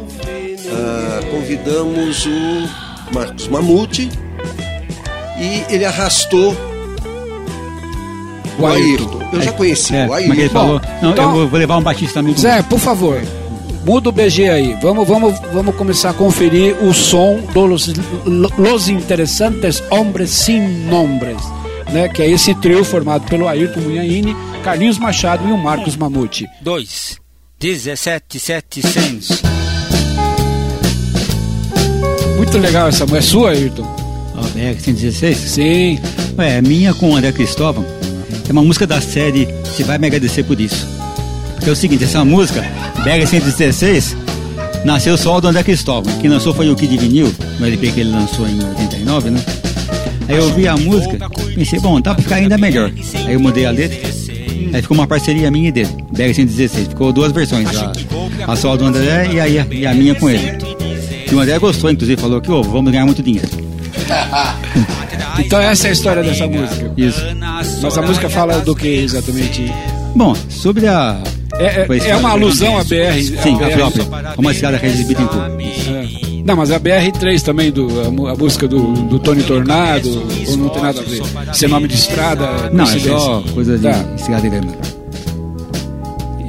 [0.71, 4.10] Ah, convidamos o Marcos Mamute
[5.39, 6.56] e ele arrastou
[8.58, 9.21] o Ayrton.
[9.34, 10.54] Eu já conheci É, o é que ele Ayrton.
[10.54, 10.82] falou?
[11.02, 12.36] Não, então- eu vou- vou levar um batista também.
[12.38, 13.21] Zé, por favor,
[13.86, 14.78] muda o BG aí.
[14.82, 17.93] Vamos, vamos, vamos começar a conferir o som dos
[18.58, 21.38] Los Interessantes Hombres Sin Nombres,
[21.91, 22.08] né?
[22.08, 26.48] Que é esse trio formado pelo Ayrton Munhaine, Carlinhos Machado e o Marcos Mamute.
[26.62, 27.17] 2,
[27.60, 29.41] 17, 700.
[32.38, 33.17] Muito legal essa música.
[33.17, 34.04] É sua, Ayrton?
[34.55, 35.37] BR 116?
[35.37, 35.99] Sim.
[36.37, 37.85] É, minha com o André Cristóvão.
[38.47, 40.87] É uma música da série Você Vai Me Agradecer Por Isso.
[41.55, 42.61] Porque é o seguinte, essa música,
[43.03, 44.15] BR 116,
[44.85, 46.17] nasceu só do André Cristóvão.
[46.19, 49.43] Quem lançou foi o Kid Vinil, no LP que ele lançou em 89, né?
[50.27, 52.91] Aí eu ouvi a música, pensei, bom, dá pra ficar ainda melhor.
[53.27, 53.97] Aí eu mudei a letra,
[54.73, 56.87] aí ficou uma parceria minha e dele, BR 116.
[56.89, 57.91] Ficou duas versões, a,
[58.51, 60.57] a solo do André e a, e a minha com ele.
[61.29, 63.64] E o André gostou, inclusive, falou que, ô, vamos ganhar muito dinheiro.
[65.37, 66.93] Então essa é a história dessa música.
[66.95, 67.21] Isso.
[67.81, 69.69] Mas a música fala do que exatamente?
[70.15, 71.21] Bom, sobre a.
[71.59, 73.21] É, é- é uma alusão à BR.
[73.43, 73.73] Sim, a BR.
[73.75, 74.05] própria.
[74.37, 75.41] Uma estrada que é exibida em tudo.
[75.41, 76.25] É.
[76.45, 80.09] Não, mas a BR-3 também, do, a, a música do, do Tony Tornado,
[80.47, 81.21] ou não tem nada a ver?
[81.55, 82.69] Ser nome de estrada?
[82.71, 84.05] Não, é só coisa de Tá.
[84.15, 84.67] estrada grande.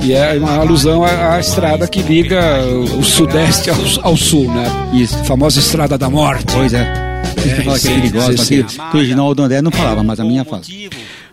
[0.04, 4.44] E é uma alusão à, à estrada que liga o, o sudeste ao, ao sul,
[4.52, 4.66] né?
[4.92, 5.16] Isso.
[5.18, 6.44] A famosa Estrada da Morte.
[6.54, 7.05] Pois é.
[7.36, 10.18] Você fala que é perigosa, mas que, que o original do André não falava, mas
[10.20, 10.62] a minha fala.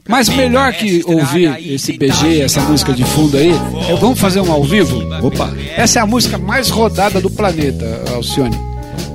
[0.07, 3.51] Mas melhor que ouvir esse BG, essa música de fundo aí,
[3.87, 5.01] é, vamos fazer um ao vivo?
[5.25, 5.53] Opa!
[5.77, 8.57] Essa é a música mais rodada do planeta, Alcione.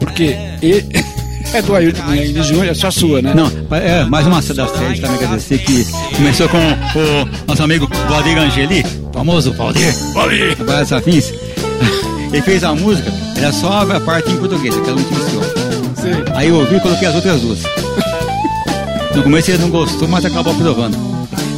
[0.00, 0.84] Porque e-
[1.52, 3.34] é do Ayrton Munhaine Júnior, é só sua, né?
[3.34, 5.84] Não, é mais uma da série, tá me agradecer que
[6.16, 11.32] começou com o nosso amigo Valdir Angeli, famoso Valdir, Valdir, Várias Afins.
[12.32, 15.60] Ele fez a música, era só a parte em português, aquela esse outro.
[15.96, 16.32] Sim.
[16.34, 17.60] Aí eu ouvi e coloquei as outras duas.
[19.14, 20.96] No começo ele não gostou, mas acabou aprovando.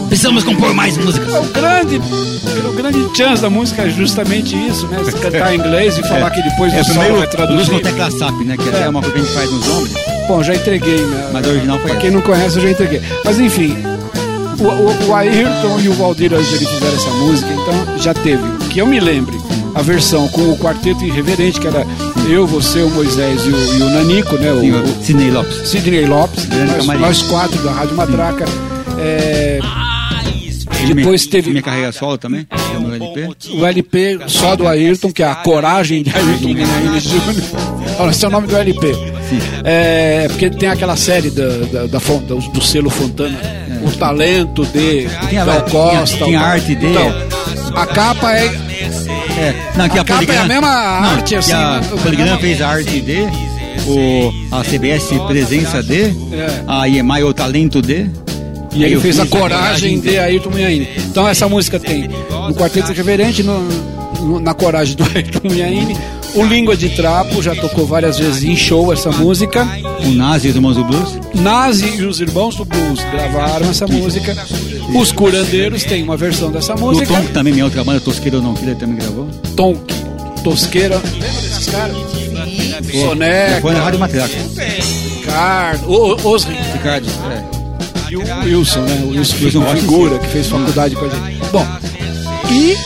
[0.08, 1.24] Precisamos compor mais música.
[1.30, 4.98] É o grande, o grande chance da música é justamente isso, né?
[5.04, 7.56] Você cantar em inglês e falar que depois é, do solo primeiro, vai traduzir.
[7.58, 8.56] luz com tecla SAP, né?
[8.56, 9.92] Que é uma coisa que a gente faz nos ombros.
[10.26, 11.30] Bom, já entreguei, né?
[11.32, 12.00] Mas o original foi Pra essa.
[12.00, 13.02] quem não conhece, eu já entreguei.
[13.24, 13.76] Mas enfim,
[14.58, 18.78] o, o, o Ayrton e o Valdir Angeli fizeram essa música, então já teve, que
[18.80, 19.36] eu me lembre,
[19.74, 21.86] a versão com o quarteto irreverente, que era
[22.28, 24.52] eu, você, o Moisés e o, e o Nanico, né?
[24.52, 25.68] O, o o Sidney Lopes.
[25.68, 26.48] Sidney Lopes,
[26.86, 28.44] nós, nós quatro da Rádio Matraca.
[28.98, 29.58] É,
[30.94, 32.46] depois teve Minha carreira solo também,
[32.78, 33.28] meu LP.
[33.52, 36.54] o LP só do Ayrton, que é a Coragem de Ayrton
[38.10, 38.92] esse é o nome do LP.
[39.64, 43.38] É, porque tem aquela série da, da, da do, selo Fontana,
[43.86, 45.06] o talento de
[45.44, 46.24] lá, Costa.
[46.24, 47.14] tinha o- arte de- Então,
[47.74, 48.69] a capa é.
[49.40, 50.68] É, não, que A capa é a mesma
[51.00, 51.88] não, arte, assim, A né?
[52.02, 53.18] Poligrama fez a arte de,
[53.86, 56.62] o, a CBS Presença de, É.
[56.66, 58.10] a EMI o Talento de.
[58.72, 60.88] E aí ele eu fez a coragem de Ayrton Munhaine.
[60.98, 63.58] Então essa música tem no Quarteto Reverente, no,
[64.20, 65.96] no- na coragem do Ayrton Munhaine.
[66.34, 69.66] O Língua de Trapo já tocou várias vezes em show essa música.
[70.04, 71.18] O Nazi e os Irmãos do Blues.
[71.34, 74.36] Nazi e os Irmãos do Blues gravaram essa música.
[74.94, 77.06] Os Curandeiros têm uma versão dessa O música.
[77.14, 79.28] Tom, que também minha outra banda, Tosqueira ou Não Queira, também gravou.
[79.56, 79.80] Tonk,
[80.44, 80.96] Tosqueira.
[81.12, 81.96] Lembra desses caras?
[82.92, 84.34] Soneca, Foi na Rádio Matraca.
[85.20, 87.60] Ricardo, o- os Ricardo, é.
[88.10, 88.20] E o
[88.58, 89.00] Wilson, né?
[89.04, 91.40] O Wilson, Wilson figura que fez faculdade com a gente.
[91.52, 91.66] Bom,
[92.50, 92.76] e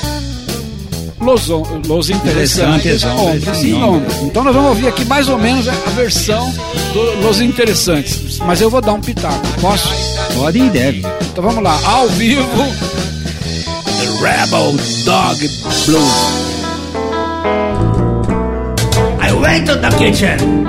[1.24, 4.16] Los, Los Interessantes Interessantes Hombres Hombres em em Londres.
[4.22, 6.52] Então nós vamos ouvir aqui mais ou menos a versão
[6.92, 8.38] do Los Interessantes.
[8.40, 9.40] Mas eu vou dar um pitaco.
[9.60, 9.88] Posso?
[10.34, 11.02] Pode e deve.
[11.32, 12.44] Então vamos lá, ao vivo.
[13.84, 15.48] The Rebel Dog
[15.86, 16.54] Blues.
[19.20, 20.64] I went to the kitchen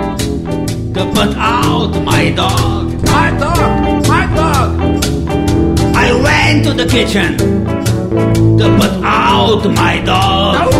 [0.93, 2.93] to put out my dog.
[3.11, 5.05] My dog, my dog.
[5.95, 7.84] I went to the kitchen
[8.57, 10.71] to put out my dog.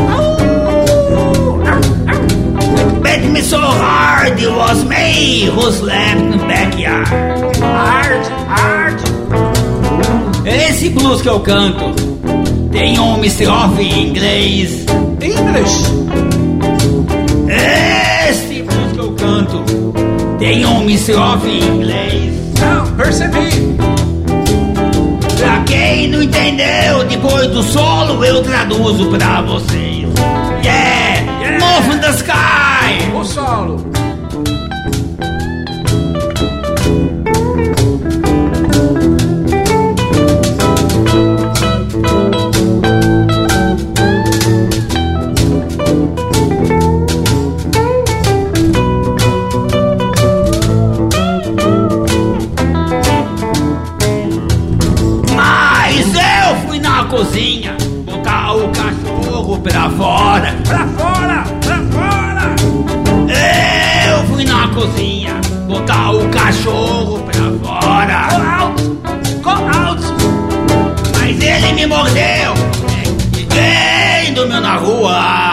[2.80, 7.08] It bit me so hard it was me who slept in the backyard.
[7.58, 9.00] Hard, hard.
[10.48, 11.94] Esse blues que eu canto
[12.72, 13.16] tem um.
[13.16, 14.86] Off em inglês.
[15.22, 15.84] English.
[18.30, 19.64] Este blues que eu canto
[20.40, 20.86] tem um.
[20.86, 22.34] Off em inglês.
[22.60, 23.85] Não, percebi.
[25.38, 30.08] Pra quem não entendeu, depois do solo eu traduzo pra vocês.
[30.63, 31.60] Yeah, yeah.
[31.60, 33.12] Move in the sky.
[33.13, 34.05] O solo.
[64.76, 68.28] Cozinha botar o cachorro pra fora.
[68.30, 68.84] Go out,
[69.42, 70.04] go out.
[71.18, 72.54] Mas ele me mordeu.
[73.38, 75.45] E quem dormiu na rua?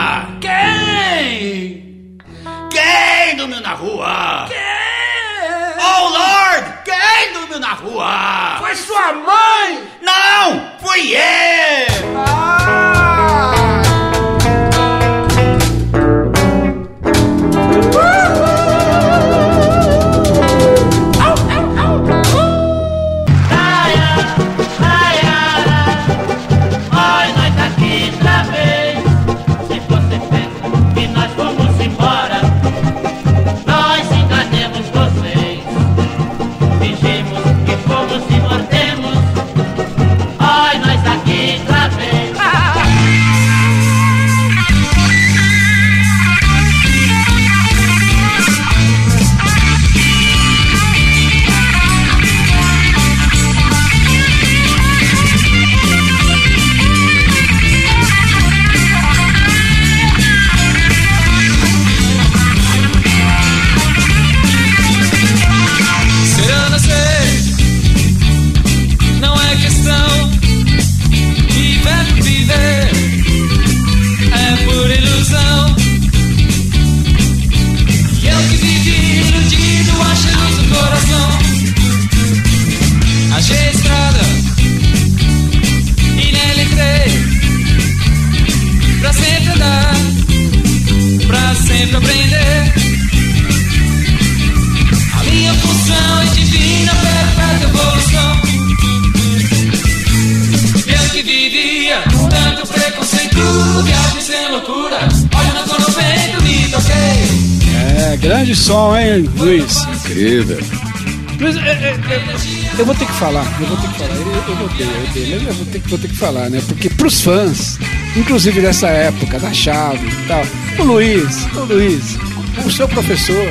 [112.78, 114.14] Eu vou ter que falar, eu vou ter que falar.
[114.14, 116.62] Eu, eu odeio, eu odeio, mas eu vou ter, vou ter que falar, né?
[116.66, 117.78] Porque pros fãs,
[118.16, 120.42] inclusive dessa época, da chave e tal,
[120.78, 122.18] o Luiz, o Luiz,
[122.64, 123.46] o seu professor,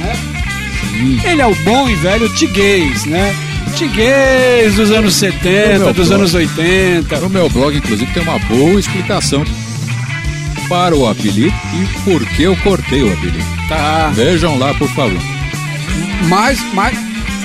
[0.00, 1.22] né?
[1.24, 3.34] Ele é o bom e velho tiguês, né?
[3.76, 6.20] Tiguês dos anos 70, meu dos blog.
[6.20, 7.20] anos 80.
[7.20, 9.42] No meu blog, inclusive, tem uma boa explicação
[10.68, 13.44] para o apelido e por que eu cortei o apelido.
[13.68, 14.10] Tá.
[14.14, 15.18] Vejam lá, por favor.
[16.28, 17.01] Mas, mas, Você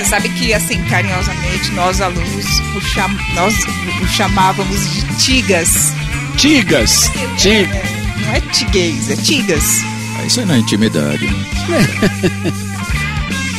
[0.08, 2.45] sabe que, assim, carinhosamente, nós alunos
[2.76, 3.10] o, cham...
[3.36, 3.53] nós
[4.01, 5.93] o chamávamos de tigas.
[6.38, 7.12] Tigas.
[7.38, 7.84] Tigas.
[8.22, 9.82] Não é tiguês, é tigas.
[10.26, 11.28] Isso é na intimidade.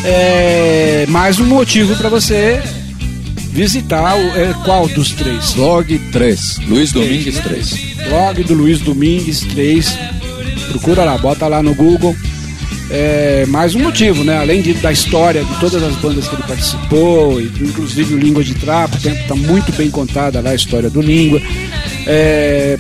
[0.05, 2.62] é mais um motivo para você
[3.53, 5.53] visitar o, é, qual dos três?
[5.53, 7.74] Blog 3, Luiz Domingues 3.
[8.09, 9.99] Blog do Luiz Domingues 3.
[10.70, 12.16] Procura lá, bota lá no Google.
[12.91, 14.39] É, mais um motivo, né?
[14.39, 18.55] Além de, da história de todas as bandas que ele participou, inclusive o Língua de
[18.55, 21.41] Trapo, está muito bem contada lá a história do Língua.
[22.07, 22.78] É,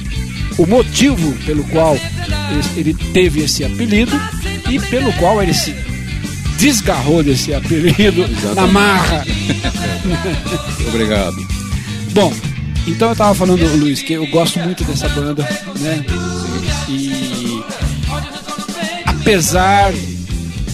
[0.56, 1.96] o motivo pelo qual
[2.76, 4.18] ele teve esse apelido
[4.70, 5.74] e pelo qual ele se
[6.58, 9.24] desgarrou desse apelido na marra.
[10.88, 11.36] Obrigado.
[12.12, 12.32] Bom,
[12.86, 15.46] então eu tava falando, Luiz, que eu gosto muito dessa banda,
[15.78, 16.04] né?
[16.88, 17.27] E
[19.28, 19.92] apesar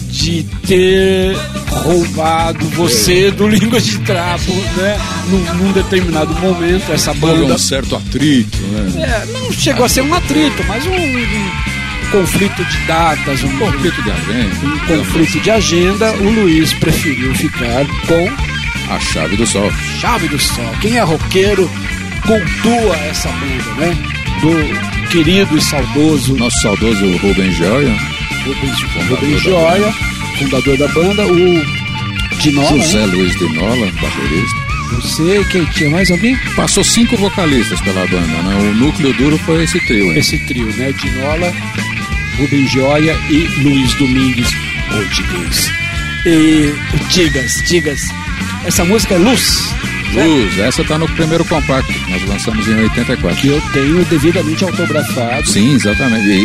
[0.09, 1.35] de ter
[1.69, 4.97] roubado você do Língua de Trapo, né?
[5.27, 7.55] Num, num determinado momento, essa Houve banda.
[7.55, 9.03] um certo atrito, né?
[9.03, 14.01] É, não chegou a ser um atrito, mas um, um conflito de datas, um conflito
[14.01, 14.55] de agenda.
[14.65, 19.69] Um conflito de agenda, o Luiz preferiu ficar com A chave do sol.
[19.99, 20.71] Chave do Sol.
[20.79, 21.69] Quem é roqueiro
[22.25, 23.97] cultua essa banda, né?
[24.39, 28.14] Do querido e saudoso Nosso saudoso Rubem Joia.
[28.45, 29.93] Rubens, Rubens Joia,
[30.37, 31.65] fundador da banda, o
[32.39, 33.05] Dinola, José né?
[33.07, 34.65] Luiz de Nola, baterista.
[34.91, 36.37] Você, quem tinha mais alguém?
[36.55, 38.55] Passou cinco vocalistas pela banda, né?
[38.69, 40.17] O núcleo duro foi esse trio, hein?
[40.19, 40.91] Esse trio, né?
[40.93, 41.51] Dinola,
[42.37, 44.47] Rubens Joia e Luiz Domingues,
[44.93, 45.71] ou Digues.
[46.27, 46.73] E
[47.09, 48.01] Digas, Digas.
[48.65, 49.73] Essa música é Luz.
[50.13, 50.23] né?
[50.23, 53.41] Luz, essa tá no primeiro compacto, nós lançamos em 84.
[53.41, 55.47] Que eu tenho devidamente autografado.
[55.47, 56.27] Sim, exatamente.
[56.27, 56.43] E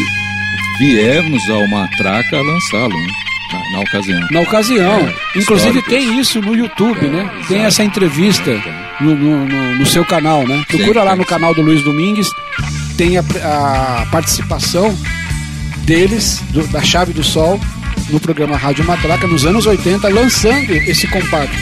[0.80, 3.12] viemos ao Matraca lançá-lo, né?
[3.52, 4.28] na, na ocasião.
[4.30, 5.08] Na ocasião.
[5.08, 7.28] É, Inclusive tem isso no YouTube, né?
[7.48, 7.68] Tem exato.
[7.68, 8.50] essa entrevista
[9.00, 10.64] no, no- no- no seu canal, né?
[10.68, 12.28] Procura lá no canal do Luiz Domingues,
[12.96, 13.20] tem a,
[14.02, 14.96] a participação
[15.84, 17.60] deles, do- da Chave do Sol,
[18.10, 21.56] no programa Rádio Matraca, nos anos 80, lançando esse compacto.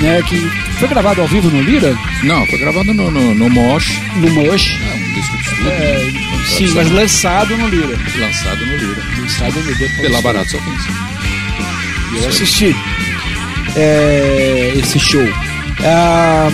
[0.00, 0.36] Né, que
[0.80, 3.96] foi gravado ao vivo no Lira, Não, foi gravado no, no, no Mosh.
[4.16, 5.68] no Mush, É disco de estúdio.
[5.70, 7.96] é, sim, mas lançado no Lira.
[8.18, 9.02] lançado no Lira.
[9.20, 9.88] Lançado no Lira.
[10.00, 10.82] Pela Barato Sofins.
[12.22, 12.76] Eu assisti
[13.76, 15.26] é, esse show.
[15.84, 16.48] Ah,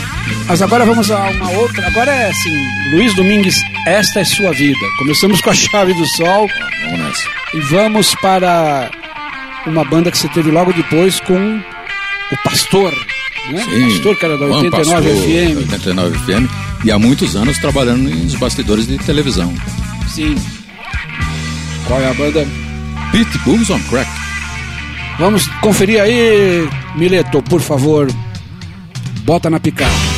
[0.46, 1.86] mas agora vamos a uma outra.
[1.86, 2.56] Agora é assim,
[2.92, 4.78] Luiz Domingues, esta é sua vida.
[4.98, 6.48] Começamos com a chave do sol
[6.84, 7.28] Vamos nessa.
[7.54, 8.90] e vamos para
[9.66, 11.58] uma banda que você teve logo depois com
[12.32, 12.92] o Pastor.
[13.52, 13.64] Né?
[13.64, 15.56] Sim, o Pastor, que era da Juan 89 Pastor, FM.
[15.58, 16.84] 89 FM.
[16.84, 19.52] E há muitos anos trabalhando nos bastidores de televisão.
[20.08, 20.34] Sim.
[21.86, 22.46] Qual é a banda?
[23.12, 24.10] Pitbulls on Crack.
[25.18, 28.08] Vamos conferir aí, Mileto, por favor.
[29.24, 30.09] Bota na picada.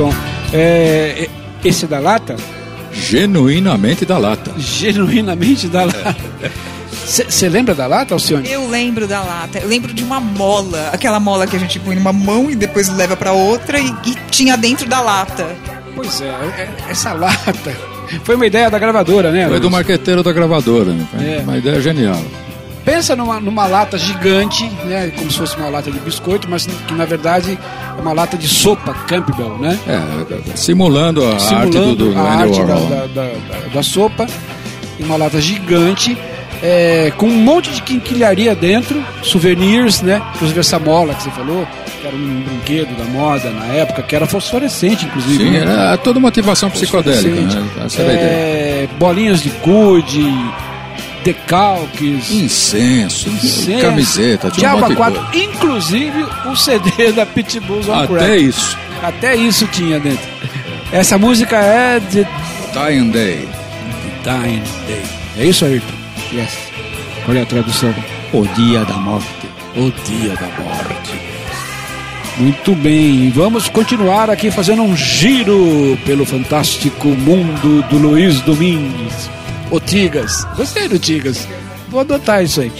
[0.00, 0.14] Som.
[0.52, 2.36] É, é- esse da lata?
[2.90, 4.52] Genuinamente da lata.
[4.56, 6.16] Genuinamente da lata.
[7.04, 8.50] Você lembra da lata, Alcione?
[8.50, 11.96] Eu lembro da lata, eu lembro de uma mola, aquela mola que a gente põe
[11.96, 15.46] numa mão e depois leva pra outra e, e tinha dentro da lata.
[15.94, 17.76] Pois é, é, essa lata
[18.24, 19.48] foi uma ideia da gravadora, né?
[19.48, 20.92] Foi do marqueteiro da gravadora.
[20.92, 21.06] Né?
[21.38, 21.42] É.
[21.42, 22.22] Uma ideia genial.
[22.84, 25.12] Pensa numa, numa lata gigante, né?
[25.16, 27.58] Como se fosse uma lata de biscoito, mas que na verdade
[27.98, 29.78] é uma lata de sopa Campbell, né?
[29.86, 34.26] É, simulando a arte do, do a arte da, da, da- da- sopa,
[34.98, 36.16] uma lata gigante,
[36.62, 40.22] é, com um monte de quinquilharia dentro, souvenirs, né?
[40.34, 41.66] Inclusive essa mola que você falou,
[42.00, 45.44] que era um brinquedo da moda na época, que era fosforescente, inclusive.
[45.44, 45.58] Sim, né?
[45.60, 47.28] era toda uma ativação psicodélica.
[47.42, 47.66] Né?
[47.84, 48.26] Essa era a ideia.
[48.30, 50.22] É, bolinhas de gude,
[51.24, 55.44] decalques, Incenso, incenso, camiseta, tinha um Diaba de 4, coisa.
[55.44, 58.36] inclusive o CD da Pitbulls on Até Crack.
[58.44, 58.78] isso.
[59.02, 60.28] Até isso tinha dentro.
[60.92, 62.26] Essa música é de
[62.72, 63.48] Dying Day.
[64.24, 65.02] Dying Day.
[65.38, 65.86] É isso, Ayrton?
[66.32, 66.56] Yes.
[67.24, 67.94] Qual é a tradução?
[68.32, 69.26] O dia da morte.
[69.76, 71.20] O dia da morte.
[72.36, 79.28] Muito bem, vamos continuar aqui fazendo um giro pelo fantástico mundo do Luiz Domingues.
[79.70, 80.46] O Tigas.
[80.56, 81.46] Gostei do Tigas.
[81.88, 82.72] Vou adotar isso aí.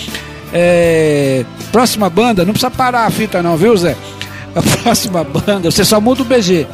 [0.52, 3.96] É, próxima banda, não precisa parar a fita não, viu Zé?
[4.52, 6.66] A próxima banda, você só muda o BG.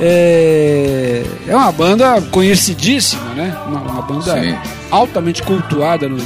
[0.00, 3.56] É, é uma banda conhecidíssima, né?
[3.66, 4.56] Uma, uma banda Sim.
[4.92, 6.08] altamente cultuada.
[6.08, 6.18] No...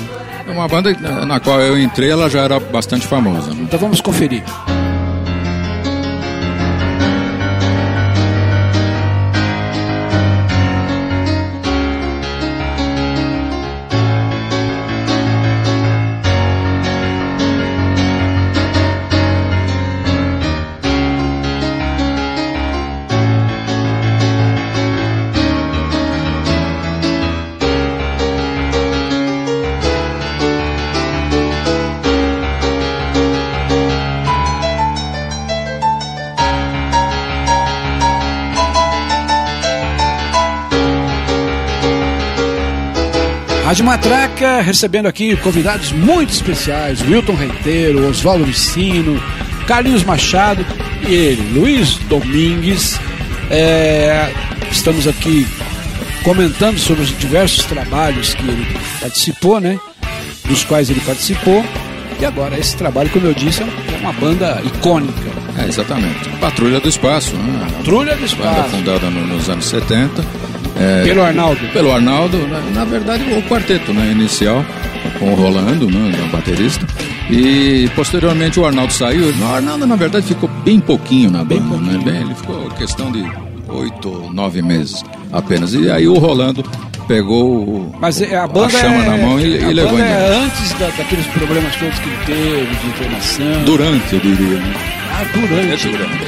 [0.47, 0.93] É uma banda
[1.25, 3.55] na qual eu entrei, ela já era bastante famosa.
[3.55, 3.61] né?
[3.63, 4.43] Então vamos conferir.
[43.79, 49.23] Rádio Matraca recebendo aqui convidados muito especiais: Wilton Reiteiro, Oswaldo Vicino,
[49.69, 50.67] Carlinhos Machado
[51.09, 52.99] e ele, Luiz Domingues.
[53.49, 54.33] É,
[54.73, 55.47] estamos aqui
[56.25, 58.67] comentando sobre os diversos trabalhos que ele
[59.01, 59.79] participou, né?
[60.47, 61.65] Dos quais ele participou.
[62.21, 63.67] E agora, esse trabalho, como eu disse, é
[64.01, 65.39] uma banda icônica.
[65.57, 66.29] É, exatamente.
[66.41, 67.37] Patrulha do Espaço.
[67.37, 67.67] Né?
[67.77, 68.71] Patrulha do Banda Espaço.
[68.71, 70.25] fundada no- nos anos 70.
[70.79, 71.61] É, Pelo Arnaldo.
[71.73, 74.65] Pelo Arnaldo, na, na verdade o quarteto né, inicial,
[75.19, 76.87] com o Rolando, né, o baterista.
[77.31, 79.31] E posteriormente o Arnaldo saiu.
[79.31, 81.77] O Arnaldo, na verdade, ficou bem pouquinho na banda.
[81.77, 81.99] Né?
[82.05, 83.23] Bem, ele ficou questão de
[83.69, 85.75] oito, nove meses apenas.
[85.75, 86.65] E aí o Rolando
[87.07, 90.43] pegou Mas é- a banda chama é, na mão e, a e levou banda é
[90.45, 93.65] antes da- daqueles problemas todos que ele teve, de internação.
[93.65, 94.59] Durante, eu diria.
[94.59, 94.75] Né?
[95.13, 95.89] Ah, durante.
[95.89, 96.19] É durante.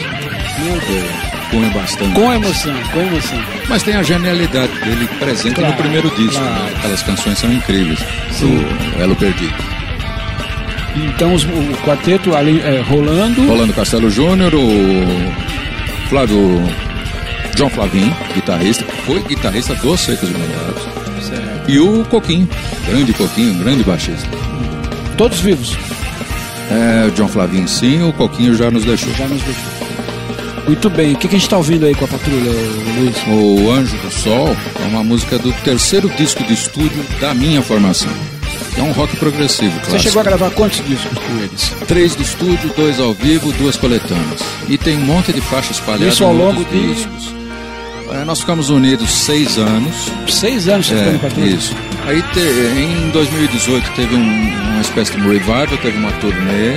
[0.64, 1.29] Meu Deus.
[1.50, 2.12] Com bastante.
[2.14, 3.38] Com emoção, com emoção.
[3.68, 6.32] Mas tem a genialidade dele presente Claro, no primeiro disco.
[6.40, 6.62] claro.
[6.64, 6.72] né?
[6.78, 7.98] Aquelas canções são incríveis.
[8.30, 8.58] Sim.
[8.96, 9.54] Do Elo Perdido.
[10.96, 13.46] Então os- o quarteto ali, é, rolando.
[13.46, 16.62] Rolando Castelo Júnior, o Flávio.
[17.56, 20.82] John Flavin, guitarrista, foi guitarrista dos Secos e Molhados.
[21.68, 22.48] E o Coquinho,
[22.86, 24.26] grande Coquinho, grande baixista.
[25.18, 25.76] Todos vivos.
[26.70, 29.12] É, o John Flavin sim, o Coquinho já nos deixou.
[29.14, 29.79] Já nos deixou.
[30.70, 31.14] Muito bem.
[31.14, 32.48] O que, que a gente está ouvindo aí com a patrulha,
[32.96, 33.16] Luiz?
[33.26, 38.08] O Anjo do Sol é uma música do terceiro disco de estúdio da minha formação.
[38.78, 39.98] É um rock progressivo, Você clássico.
[40.02, 41.72] chegou a gravar quantos discos com eles?
[41.88, 44.40] Três de estúdio, dois ao vivo, duas coletâneas.
[44.68, 47.34] E tem um monte de faixas espalhadas Isso ao longo de- discos.
[48.12, 49.92] É, nós ficamos unidos seis anos.
[50.28, 51.74] Seis anos você É, ficou isso.
[52.06, 54.20] Aí te- em 2018 teve um-
[54.72, 56.74] uma espécie de revival, teve uma turnê,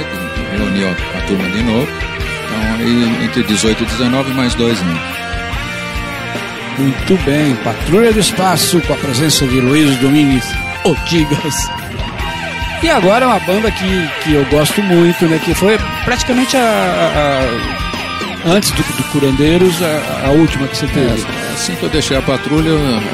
[0.58, 1.88] reuniu a, a turma de novo.
[2.54, 5.00] Então aí entre 18 e 19 mais dois anos.
[6.78, 7.56] Muito bem.
[7.64, 10.46] Patrulha do Espaço com a presença de Luiz Domingues
[10.84, 11.70] Otigas.
[12.82, 15.40] E agora uma banda que, que eu gosto muito, né?
[15.44, 16.60] Que foi praticamente a.
[16.60, 21.22] a- a- antes do, do Curandeiros, a, a última que você teve.
[21.22, 22.72] É, assim que eu deixei a patrulha,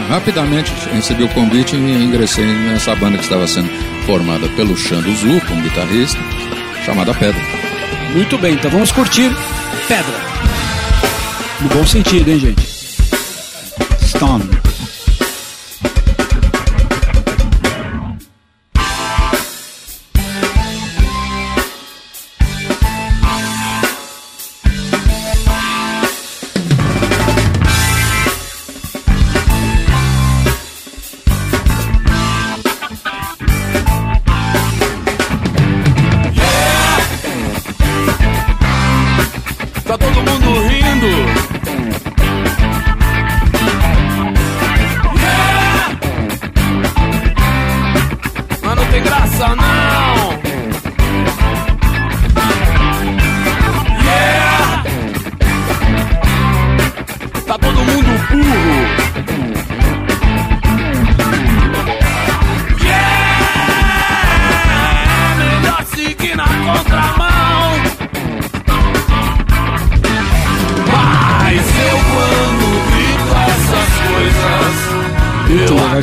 [0.10, 3.70] rapidamente recebi o convite e ingressei nessa banda que estava sendo
[4.08, 6.18] formada pelo Xando Zu, como guitarrista,
[6.84, 7.40] chamada Pedra.
[8.14, 9.30] Muito bem, então vamos curtir
[9.88, 10.20] Pedra.
[11.62, 12.68] No bom sentido, hein, gente?
[14.02, 14.59] Stone.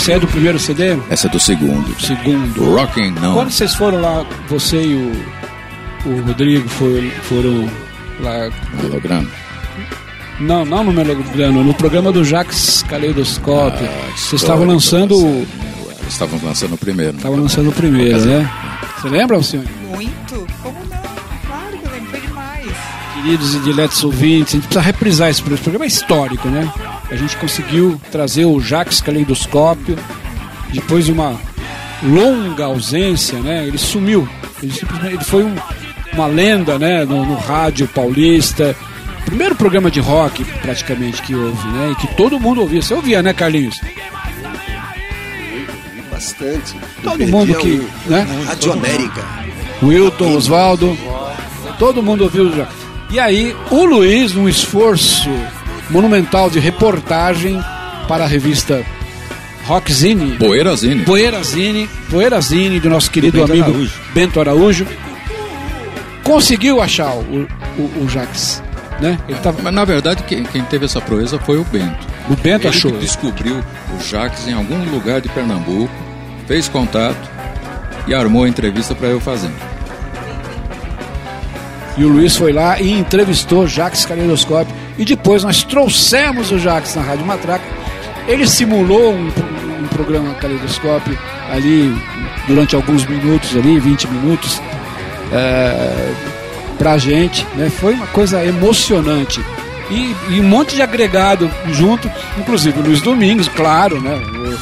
[0.08, 0.96] Aí é do primeiro CD?
[1.10, 2.00] Essa é do segundo.
[2.00, 2.76] Segundo.
[2.76, 3.34] Rocking não.
[3.34, 7.70] Quando vocês foram lá, você e o, o Rodrigo foram, foram
[8.20, 8.48] lá.
[8.84, 9.26] Holograma.
[10.38, 13.84] Não, não no Melodrama, no programa do Jax Caleidoscópio.
[13.84, 15.16] Ah, vocês estavam lançando.
[15.16, 17.16] Eles estavam lançando o primeiro.
[17.16, 18.50] Estavam lançando o primeiro, né?
[19.00, 19.66] Você lembra, senhor?
[19.88, 20.46] Muito?
[20.62, 21.02] Como não?
[21.46, 22.66] Claro que eu lembro, foi demais.
[23.14, 25.56] Queridos e diletos ouvintes, a gente precisa reprisar esse programa.
[25.56, 26.72] Esse programa é histórico, né?
[27.10, 29.96] A gente conseguiu trazer o Jax Caleidoscópio
[30.72, 31.36] depois de uma
[32.02, 33.64] longa ausência, né?
[33.66, 34.28] Ele sumiu.
[34.62, 34.72] Ele,
[35.04, 35.54] ele foi um-
[36.12, 37.04] uma lenda, né?
[37.04, 38.74] No, no rádio paulista.
[39.24, 41.90] primeiro programa de rock praticamente que houve, né?
[41.92, 42.80] E que todo mundo ouvia.
[42.82, 43.80] Você ouvia, né, Carlinhos?
[46.10, 46.74] Bastante.
[47.02, 47.68] Todo Eu mundo que,
[48.06, 48.26] o- né?
[48.46, 49.24] Rádio América.
[49.82, 50.96] Wilton, Oswaldo,
[51.78, 52.66] todo mundo ouviu já.
[53.10, 55.28] E aí, o Luiz, num esforço
[55.90, 57.62] monumental de reportagem
[58.08, 58.84] para a revista
[59.66, 61.04] Rockzine, Poeirazine.
[61.04, 63.92] Poeirazine, Poeirazine, do nosso querido Bento amigo Araújo.
[64.14, 64.86] Bento Araújo,
[66.22, 68.62] conseguiu achar o, o, o Jax,
[69.00, 69.18] né?
[69.28, 72.06] Ele tava, Mas na verdade quem, quem teve essa proeza foi o Bento.
[72.30, 72.92] o Bento Ele achou.
[72.92, 75.92] descobriu o Jaques em algum lugar de Pernambuco,
[76.46, 77.28] fez contato
[78.06, 79.50] e armou a entrevista para eu fazer.
[81.98, 84.74] E o Luiz foi lá e entrevistou Jax Caleidoscópio.
[84.98, 87.64] E depois nós trouxemos o Jax na Rádio Matraca.
[88.26, 91.16] Ele simulou um, um programa Caleidoscópio
[91.50, 91.94] ali
[92.48, 94.60] durante alguns minutos ali, 20 minutos,
[95.32, 96.12] é,
[96.78, 97.46] pra gente.
[97.54, 97.70] Né?
[97.70, 99.40] Foi uma coisa emocionante.
[99.90, 104.20] E, e um monte de agregado junto, inclusive o Luiz Domingos, claro, né?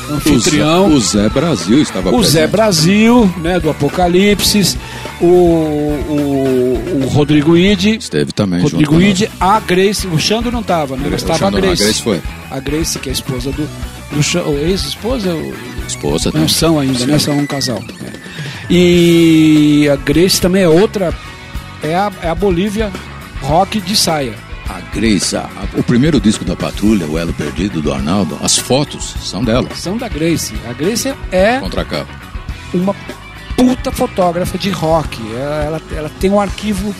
[0.08, 0.86] O anfitrião.
[0.86, 2.50] O Zé, o Zé Brasil estava O Zé presente.
[2.50, 4.76] Brasil, né, do Apocalipse,
[5.20, 10.96] o, o, o Rodrigo Ide, Esteve também Rodrigo Ide, a Grace, o Xando não estava,
[10.96, 11.82] né, mas estava a não, a Grace.
[11.82, 12.20] Grace foi.
[12.50, 13.68] A Grace, que é a esposa do,
[14.12, 15.34] do ex-esposa,
[15.86, 17.06] Esposa não são ainda, Sim.
[17.06, 17.80] né, são um casal.
[18.00, 18.12] né.
[18.70, 21.12] E a Grace também é outra,
[21.82, 22.90] é a, é a Bolívia
[23.42, 24.34] rock de saia.
[24.94, 25.36] Grace,
[25.76, 29.68] o primeiro disco da Patrulha, o Elo Perdido do Arnaldo, as fotos são dela.
[29.74, 30.54] São da Grace.
[30.68, 32.06] A Grace é Contra capa.
[32.72, 32.94] uma
[33.56, 35.20] puta fotógrafa de rock.
[35.34, 36.94] Ela, ela, ela tem um arquivo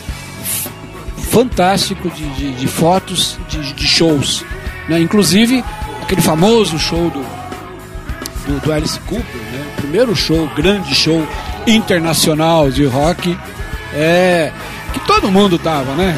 [1.31, 4.43] fantástico de, de, de fotos de, de shows.
[4.89, 4.99] né?
[4.99, 5.63] Inclusive,
[6.01, 7.25] aquele famoso show do,
[8.45, 9.65] do, do Alice Cooper, né?
[9.77, 11.25] o primeiro show, grande show
[11.65, 13.37] internacional de rock.
[13.93, 14.51] É,
[14.99, 16.17] que todo mundo tava, né?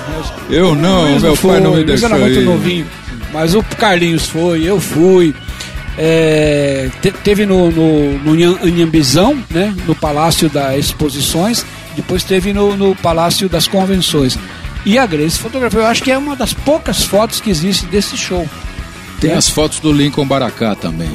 [0.49, 2.45] Eu não, meu pai não me deixou era muito ir.
[2.45, 2.87] novinho.
[3.33, 5.33] Mas o Carlinhos foi, eu fui.
[5.97, 11.65] É, te- teve no, no, no Inham- Inhambizão, né, no Palácio das Exposições,
[11.95, 14.37] depois teve no, no Palácio das Convenções.
[14.85, 18.15] E a Grace fotografou, eu acho que é uma das poucas fotos que existe desse
[18.15, 18.47] show.
[19.19, 19.37] Tem né?
[19.37, 21.09] as fotos do Lincoln Baracá também,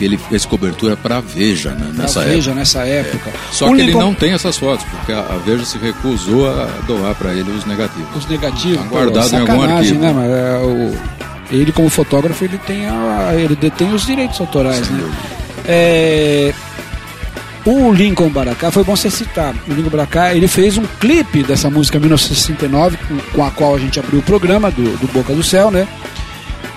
[0.00, 2.54] que ele fez cobertura para a Veja né, nessa Veja época.
[2.54, 3.30] nessa época.
[3.52, 6.64] Só O que ele Lincoln- não tem essas fotos, porque a Veja se recusou a
[6.86, 8.08] doar para ele os negativos.
[8.16, 8.78] Os negativos.
[8.78, 10.00] Tá guardado pô, em algum arquivo.
[10.00, 11.20] Né, mas, é, o-
[11.54, 15.04] ele como fotógrafo ele tem a, ele detém os direitos autorais, né?
[15.66, 16.54] É,
[17.66, 19.54] o Lincoln Baracá foi bom você citar.
[19.68, 23.78] O Lincoln Baracá ele fez um clipe dessa música 1969 com, com a qual a
[23.78, 25.86] gente abriu o programa do, do Boca do Céu, né?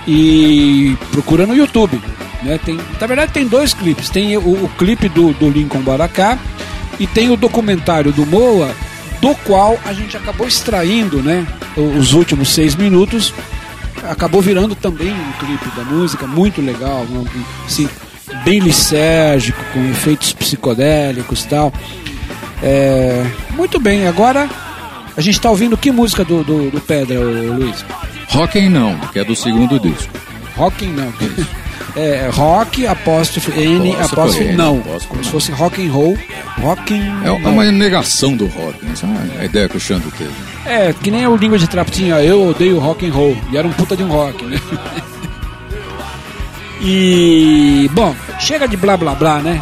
[0.06, 2.02] E procura no YouTube.
[2.44, 2.60] Né?
[2.64, 4.10] Tem, na verdade tem dois clipes.
[4.10, 6.38] Tem o, o clipe do, do Lincoln Baracá
[7.00, 8.72] e tem o documentário do Moa,
[9.22, 11.46] do qual a gente acabou extraindo né,
[11.78, 13.34] os últimos seis minutos.
[14.04, 17.26] Acabou virando também um clipe da música, muito legal, um-
[17.66, 17.88] assim,
[18.44, 21.72] bem lisérgico, com efeitos psicodélicos e tal.
[22.62, 24.50] É, muito bem, agora
[25.16, 27.86] a gente está ouvindo que música do, do, do Pedra, Luiz?
[28.30, 30.12] Rockin' não, que é do segundo disco.
[30.56, 31.08] Rocking não.
[31.08, 31.63] É
[32.34, 34.80] rock, apóstrofe N, Apóstrofe não.
[34.80, 35.32] apóstrofe Como se não.
[35.32, 36.18] fosse rock and roll.
[36.60, 37.36] Rocking É não.
[37.52, 38.80] uma negação do rock.
[38.92, 40.32] Essa é a ideia que o Xando teve.
[40.66, 43.38] É, que nem o Língua de Trapo tinha, eu odeio rock and roll.
[43.52, 44.60] E era um puta de um rock, né?
[46.86, 49.62] E, bom, chega de blá blá blá, né?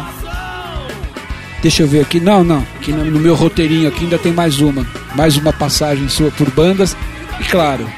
[1.62, 2.18] Deixa eu ver aqui.
[2.18, 2.66] Não, não.
[2.80, 4.84] Aqui no, meu roteirinho aqui ainda tem mais uma.
[5.14, 6.96] Mais uma passagem sua por bandas.
[7.38, 7.88] E claro,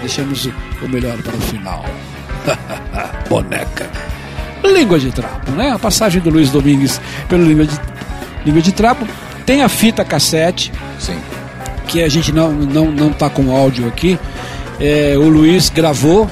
[0.00, 1.84] deixamos o melhor para o final.
[3.28, 3.90] Boneca.
[4.64, 5.72] Língua de Trapo, né?
[5.72, 7.78] A passagem do Luiz Domingues pelo Língua de,
[8.44, 9.06] Língua de Trapo.
[9.44, 11.18] Tem a fita cassete Sim.
[11.88, 14.18] que a gente não, não, não tá com áudio aqui.
[14.80, 16.30] É, o Luiz gravou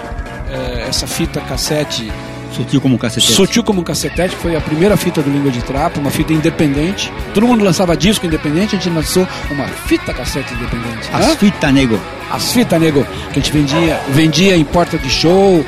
[0.48, 2.10] é, essa fita cassete
[2.52, 3.32] Sutil como um cacetete.
[3.32, 7.12] Sutil como um cacetete, foi a primeira fita do Língua de Trapo, uma fita independente.
[7.32, 11.08] Todo mundo lançava disco independente, a gente lançou uma fita cassete independente.
[11.12, 11.36] As Hã?
[11.36, 11.98] fitas, nego.
[12.30, 15.64] As fitas, nego, que a gente vendia, vendia em porta de show.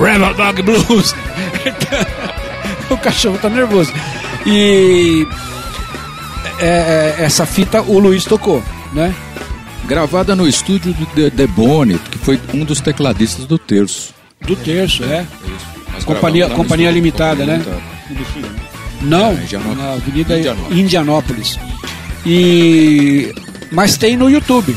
[0.00, 1.14] Rebel Dog Blues.
[2.90, 3.92] o cachorro tá nervoso.
[4.44, 5.26] E
[6.60, 9.14] é, é, essa fita o Luiz tocou, né?
[9.86, 14.14] Gravada no estúdio do De, De Boni, que foi um dos tecladistas do Terço.
[14.40, 15.24] Do terço, é.
[15.92, 17.80] Nós Companhia, no companhia limitada, Companhia né?
[18.10, 18.46] Limitada.
[19.02, 19.78] Não, É, Indianópolis.
[19.78, 20.78] na Avenida Indianópolis.
[20.78, 21.58] Indianópolis.
[22.24, 23.34] E
[23.72, 24.76] mas tem no YouTube.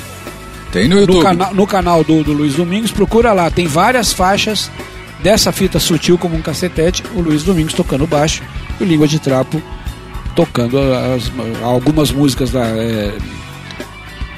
[0.71, 1.23] Tem no No, YouTube.
[1.23, 4.71] cana no canal do, do Luiz Domingos, procura lá, tem várias faixas
[5.23, 8.41] dessa fita sutil como um cacetete, o Luiz Domingos tocando baixo
[8.79, 9.61] e o Língua de Trapo
[10.35, 11.31] tocando as-
[11.63, 13.13] algumas músicas da, é,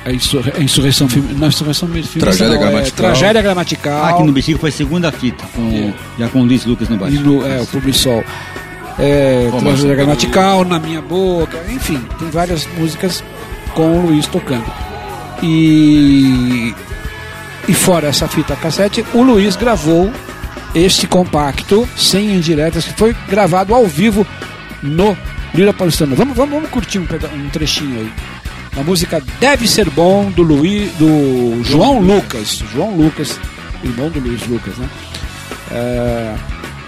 [0.04, 1.08] A, insurre, a insurreição.
[1.38, 1.88] Não, insurreição.
[2.20, 3.06] Tragédia não, é gramatical.
[3.06, 4.06] tragédia gramatical.
[4.06, 7.22] Aqui no Bexiga foi segunda fita, com, já com o Luiz Lucas no baixo.
[7.22, 8.24] no, é, o Publisol.
[8.98, 9.96] É, Como Tragédia?
[9.96, 13.24] Gramatical, Na Minha Boca, enfim, tem várias músicas
[13.76, 14.66] com o Luiz tocando.
[15.44, 16.74] E,
[17.68, 20.12] e fora essa fita cassete, o Luiz gravou
[20.74, 24.26] este compacto, sem indiretas, que foi gravado ao vivo
[24.82, 25.18] no
[25.54, 26.16] Lira Paulistana.
[26.16, 28.12] Vamos, vamos, vamos curtir um, um trechinho aí.
[28.80, 32.64] A música Deve Ser Bom, do Luiz, do João Lucas.
[32.74, 33.38] João Lucas,
[33.84, 34.90] irmão do Luiz Lucas, né?
[35.72, 36.36] É,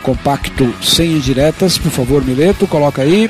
[0.02, 3.28] compacto sem indiretas, por favor, Mileto, coloca aí.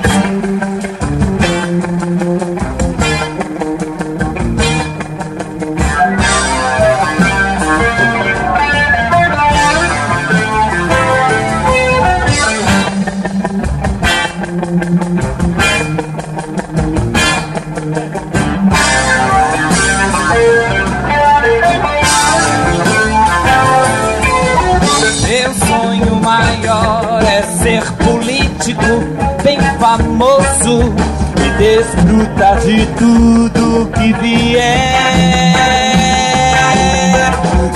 [32.84, 34.94] De tudo que vier.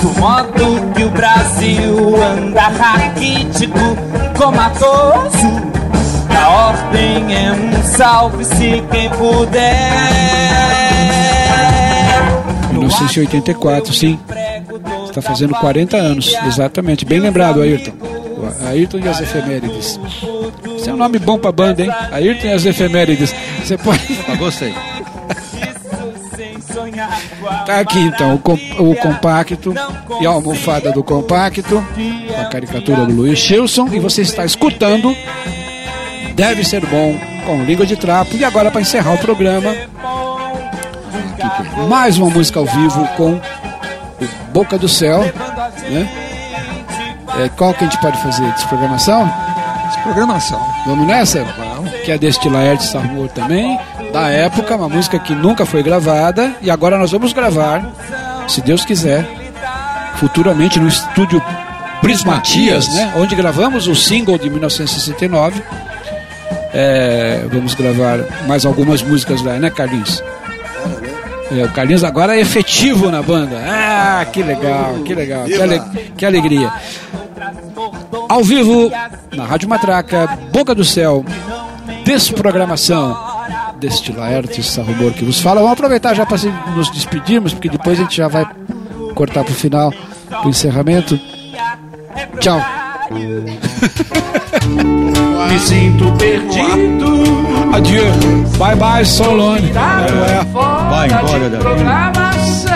[0.01, 3.79] Do modo que o Brasil anda raquítico,
[4.37, 5.69] comatoso.
[6.29, 9.89] A ordem é um salve-se quem puder.
[12.71, 14.19] 1984, sim.
[15.05, 17.03] Está fazendo 40 anos, exatamente.
[17.03, 17.91] Bem lembrado, Ayrton.
[18.67, 19.99] Ayrton e as efemérides.
[20.77, 21.91] Esse é um nome bom pra banda, hein?
[22.11, 23.35] Ayrton e as efemérides.
[23.63, 24.19] Você pode.
[24.29, 24.73] Ah, gostei.
[27.65, 28.41] Tá aqui então
[28.79, 29.73] o, o compacto
[30.21, 31.85] e a almofada do compacto,
[32.27, 35.15] com a caricatura do Luiz Chilson, e você está escutando
[36.35, 38.35] Deve Ser Bom com Língua de Trapo.
[38.35, 39.75] E agora, para encerrar o programa,
[41.87, 43.41] mais uma música ao vivo com o
[44.51, 45.21] Boca do Céu.
[45.89, 46.09] Né?
[47.39, 48.51] É, qual que a gente pode fazer?
[48.53, 49.31] Desprogramação?
[49.87, 50.61] Desprogramação.
[50.85, 51.45] Vamos nessa?
[52.05, 53.79] Que é deste Laerte Sarmur também,
[54.11, 57.83] da época, uma música que nunca foi gravada, e agora nós vamos gravar,
[58.47, 59.27] se Deus quiser,
[60.15, 61.41] futuramente no estúdio
[62.01, 63.13] Prismatias, né?
[63.17, 65.61] Onde gravamos o single de 1969.
[66.73, 70.23] É, vamos gravar mais algumas músicas lá, né, Carlinhos?
[71.51, 73.57] É, o Carlinhos agora é efetivo na banda.
[73.67, 76.71] Ah, que legal, que legal, que, que alegria.
[78.29, 78.91] Ao vivo,
[79.33, 81.25] na Rádio Matraca, Boca do Céu,
[82.05, 83.28] desprogramação
[83.79, 85.61] deste Laerte Sarrumor que vos fala.
[85.61, 86.37] Vamos aproveitar já para
[86.75, 88.45] nos despedirmos, porque depois a gente já vai
[89.15, 89.93] cortar para o final,
[90.29, 91.19] para o encerramento.
[92.39, 92.61] Tchau.
[95.49, 97.09] Me sinto perdido.
[97.73, 98.03] Adieu.
[98.57, 99.69] Bye bye, Solone.
[99.69, 100.43] É.
[100.53, 101.63] Vai embora daqui.
[101.63, 102.75] programação.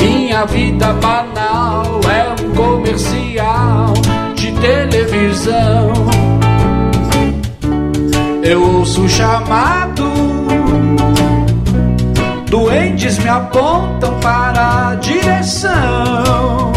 [0.00, 3.92] Minha vida banal é um comercial
[4.34, 6.09] de televisão.
[8.42, 10.10] Eu ouço o chamado,
[12.48, 16.72] doentes me apontam para a direção.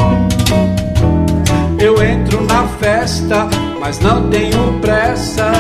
[1.79, 3.47] Eu entro na festa,
[3.79, 5.51] mas não tenho pressa.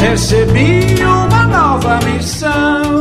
[0.00, 2.98] Recebi uma nova missão.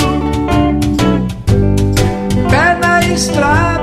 [2.49, 3.74] Pé na estrada,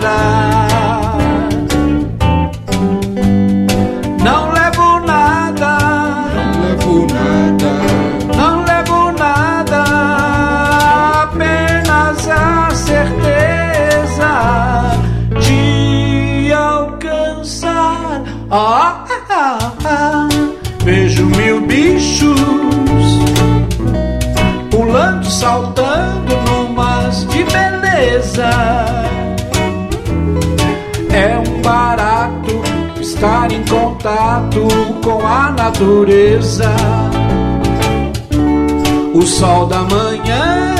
[0.00, 1.18] encontrar.
[4.24, 5.78] Não levo nada,
[6.34, 7.72] não levo nada,
[8.36, 9.84] não levo nada,
[11.22, 14.32] apenas a certeza
[15.40, 18.22] de alcançar.
[18.50, 20.28] Ah, ah, ah.
[20.84, 22.40] Vejo mil bichos
[24.70, 28.99] pulando, saltando numas de beleza.
[33.50, 34.68] Estar em contato
[35.02, 36.70] com a natureza.
[39.14, 40.74] O sol da manhã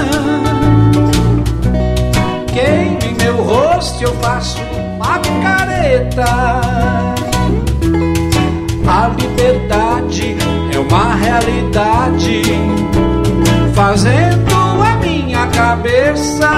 [2.46, 4.58] queima em meu rosto, eu faço
[4.96, 6.24] uma careta.
[8.86, 10.36] A liberdade
[10.72, 12.42] é uma realidade,
[13.74, 16.50] fazendo a minha cabeça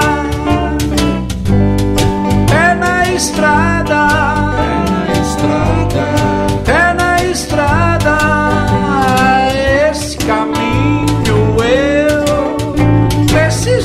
[2.49, 3.72] pé na estrada,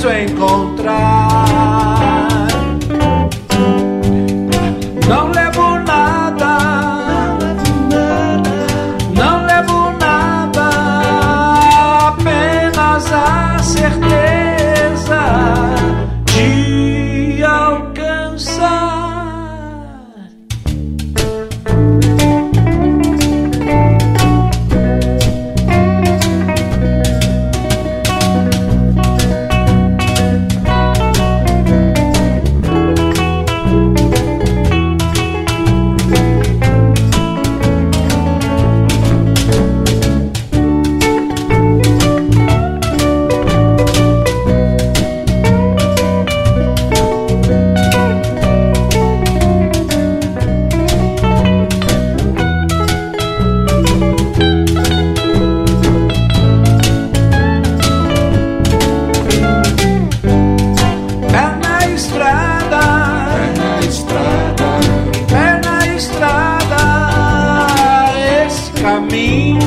[0.07, 0.66] preciso encontrar.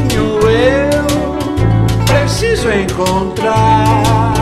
[0.01, 4.40] Caminho eu preciso encontrar.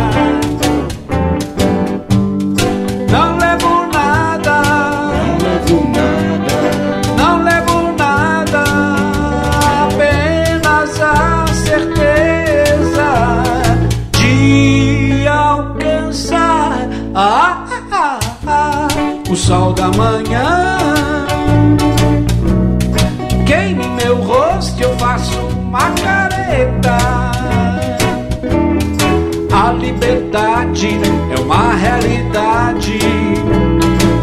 [30.37, 32.99] É uma realidade,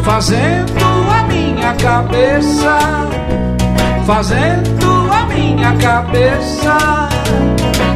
[0.04, 2.78] fazendo a minha cabeça,
[4.06, 7.10] fazendo a minha cabeça,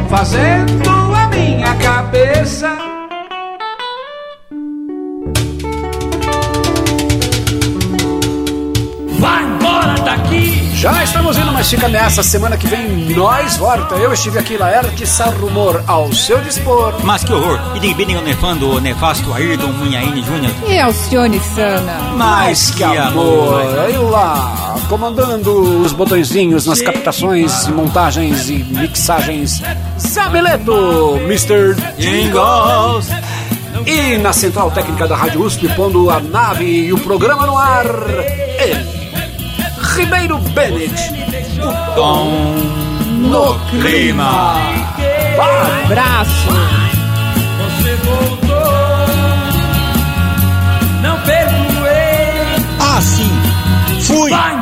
[0.08, 2.79] fazendo a minha cabeça.
[11.70, 12.22] Fica nessa.
[12.22, 13.94] Semana que vem nós volta.
[13.94, 16.94] Eu estive aqui, Laerte Sarrumor, ao seu dispor.
[17.04, 17.60] Mas que horror!
[17.76, 20.52] E de bem nefando o nefasto Ayrton Munhaine Júnior.
[20.68, 22.00] E Alcione Sana.
[22.16, 23.62] Mas que amor!
[23.94, 29.62] Eu lá, comandando os botõezinhos nas captações, montagens e mixagens.
[29.96, 31.76] Zamileto, Mr.
[31.96, 33.08] Jingles.
[33.86, 37.86] E na central técnica da Rádio USP, pondo a nave e o programa no ar,
[38.58, 38.86] ele,
[39.94, 41.29] Ribeiro Bennett,
[41.62, 42.30] o tom
[43.08, 44.54] no clima.
[45.84, 46.48] Abraço.
[47.58, 48.56] Você voltou,
[51.02, 52.64] não perdoei.
[52.78, 53.30] Ah, sim,
[54.02, 54.30] fui.
[54.30, 54.59] Vai.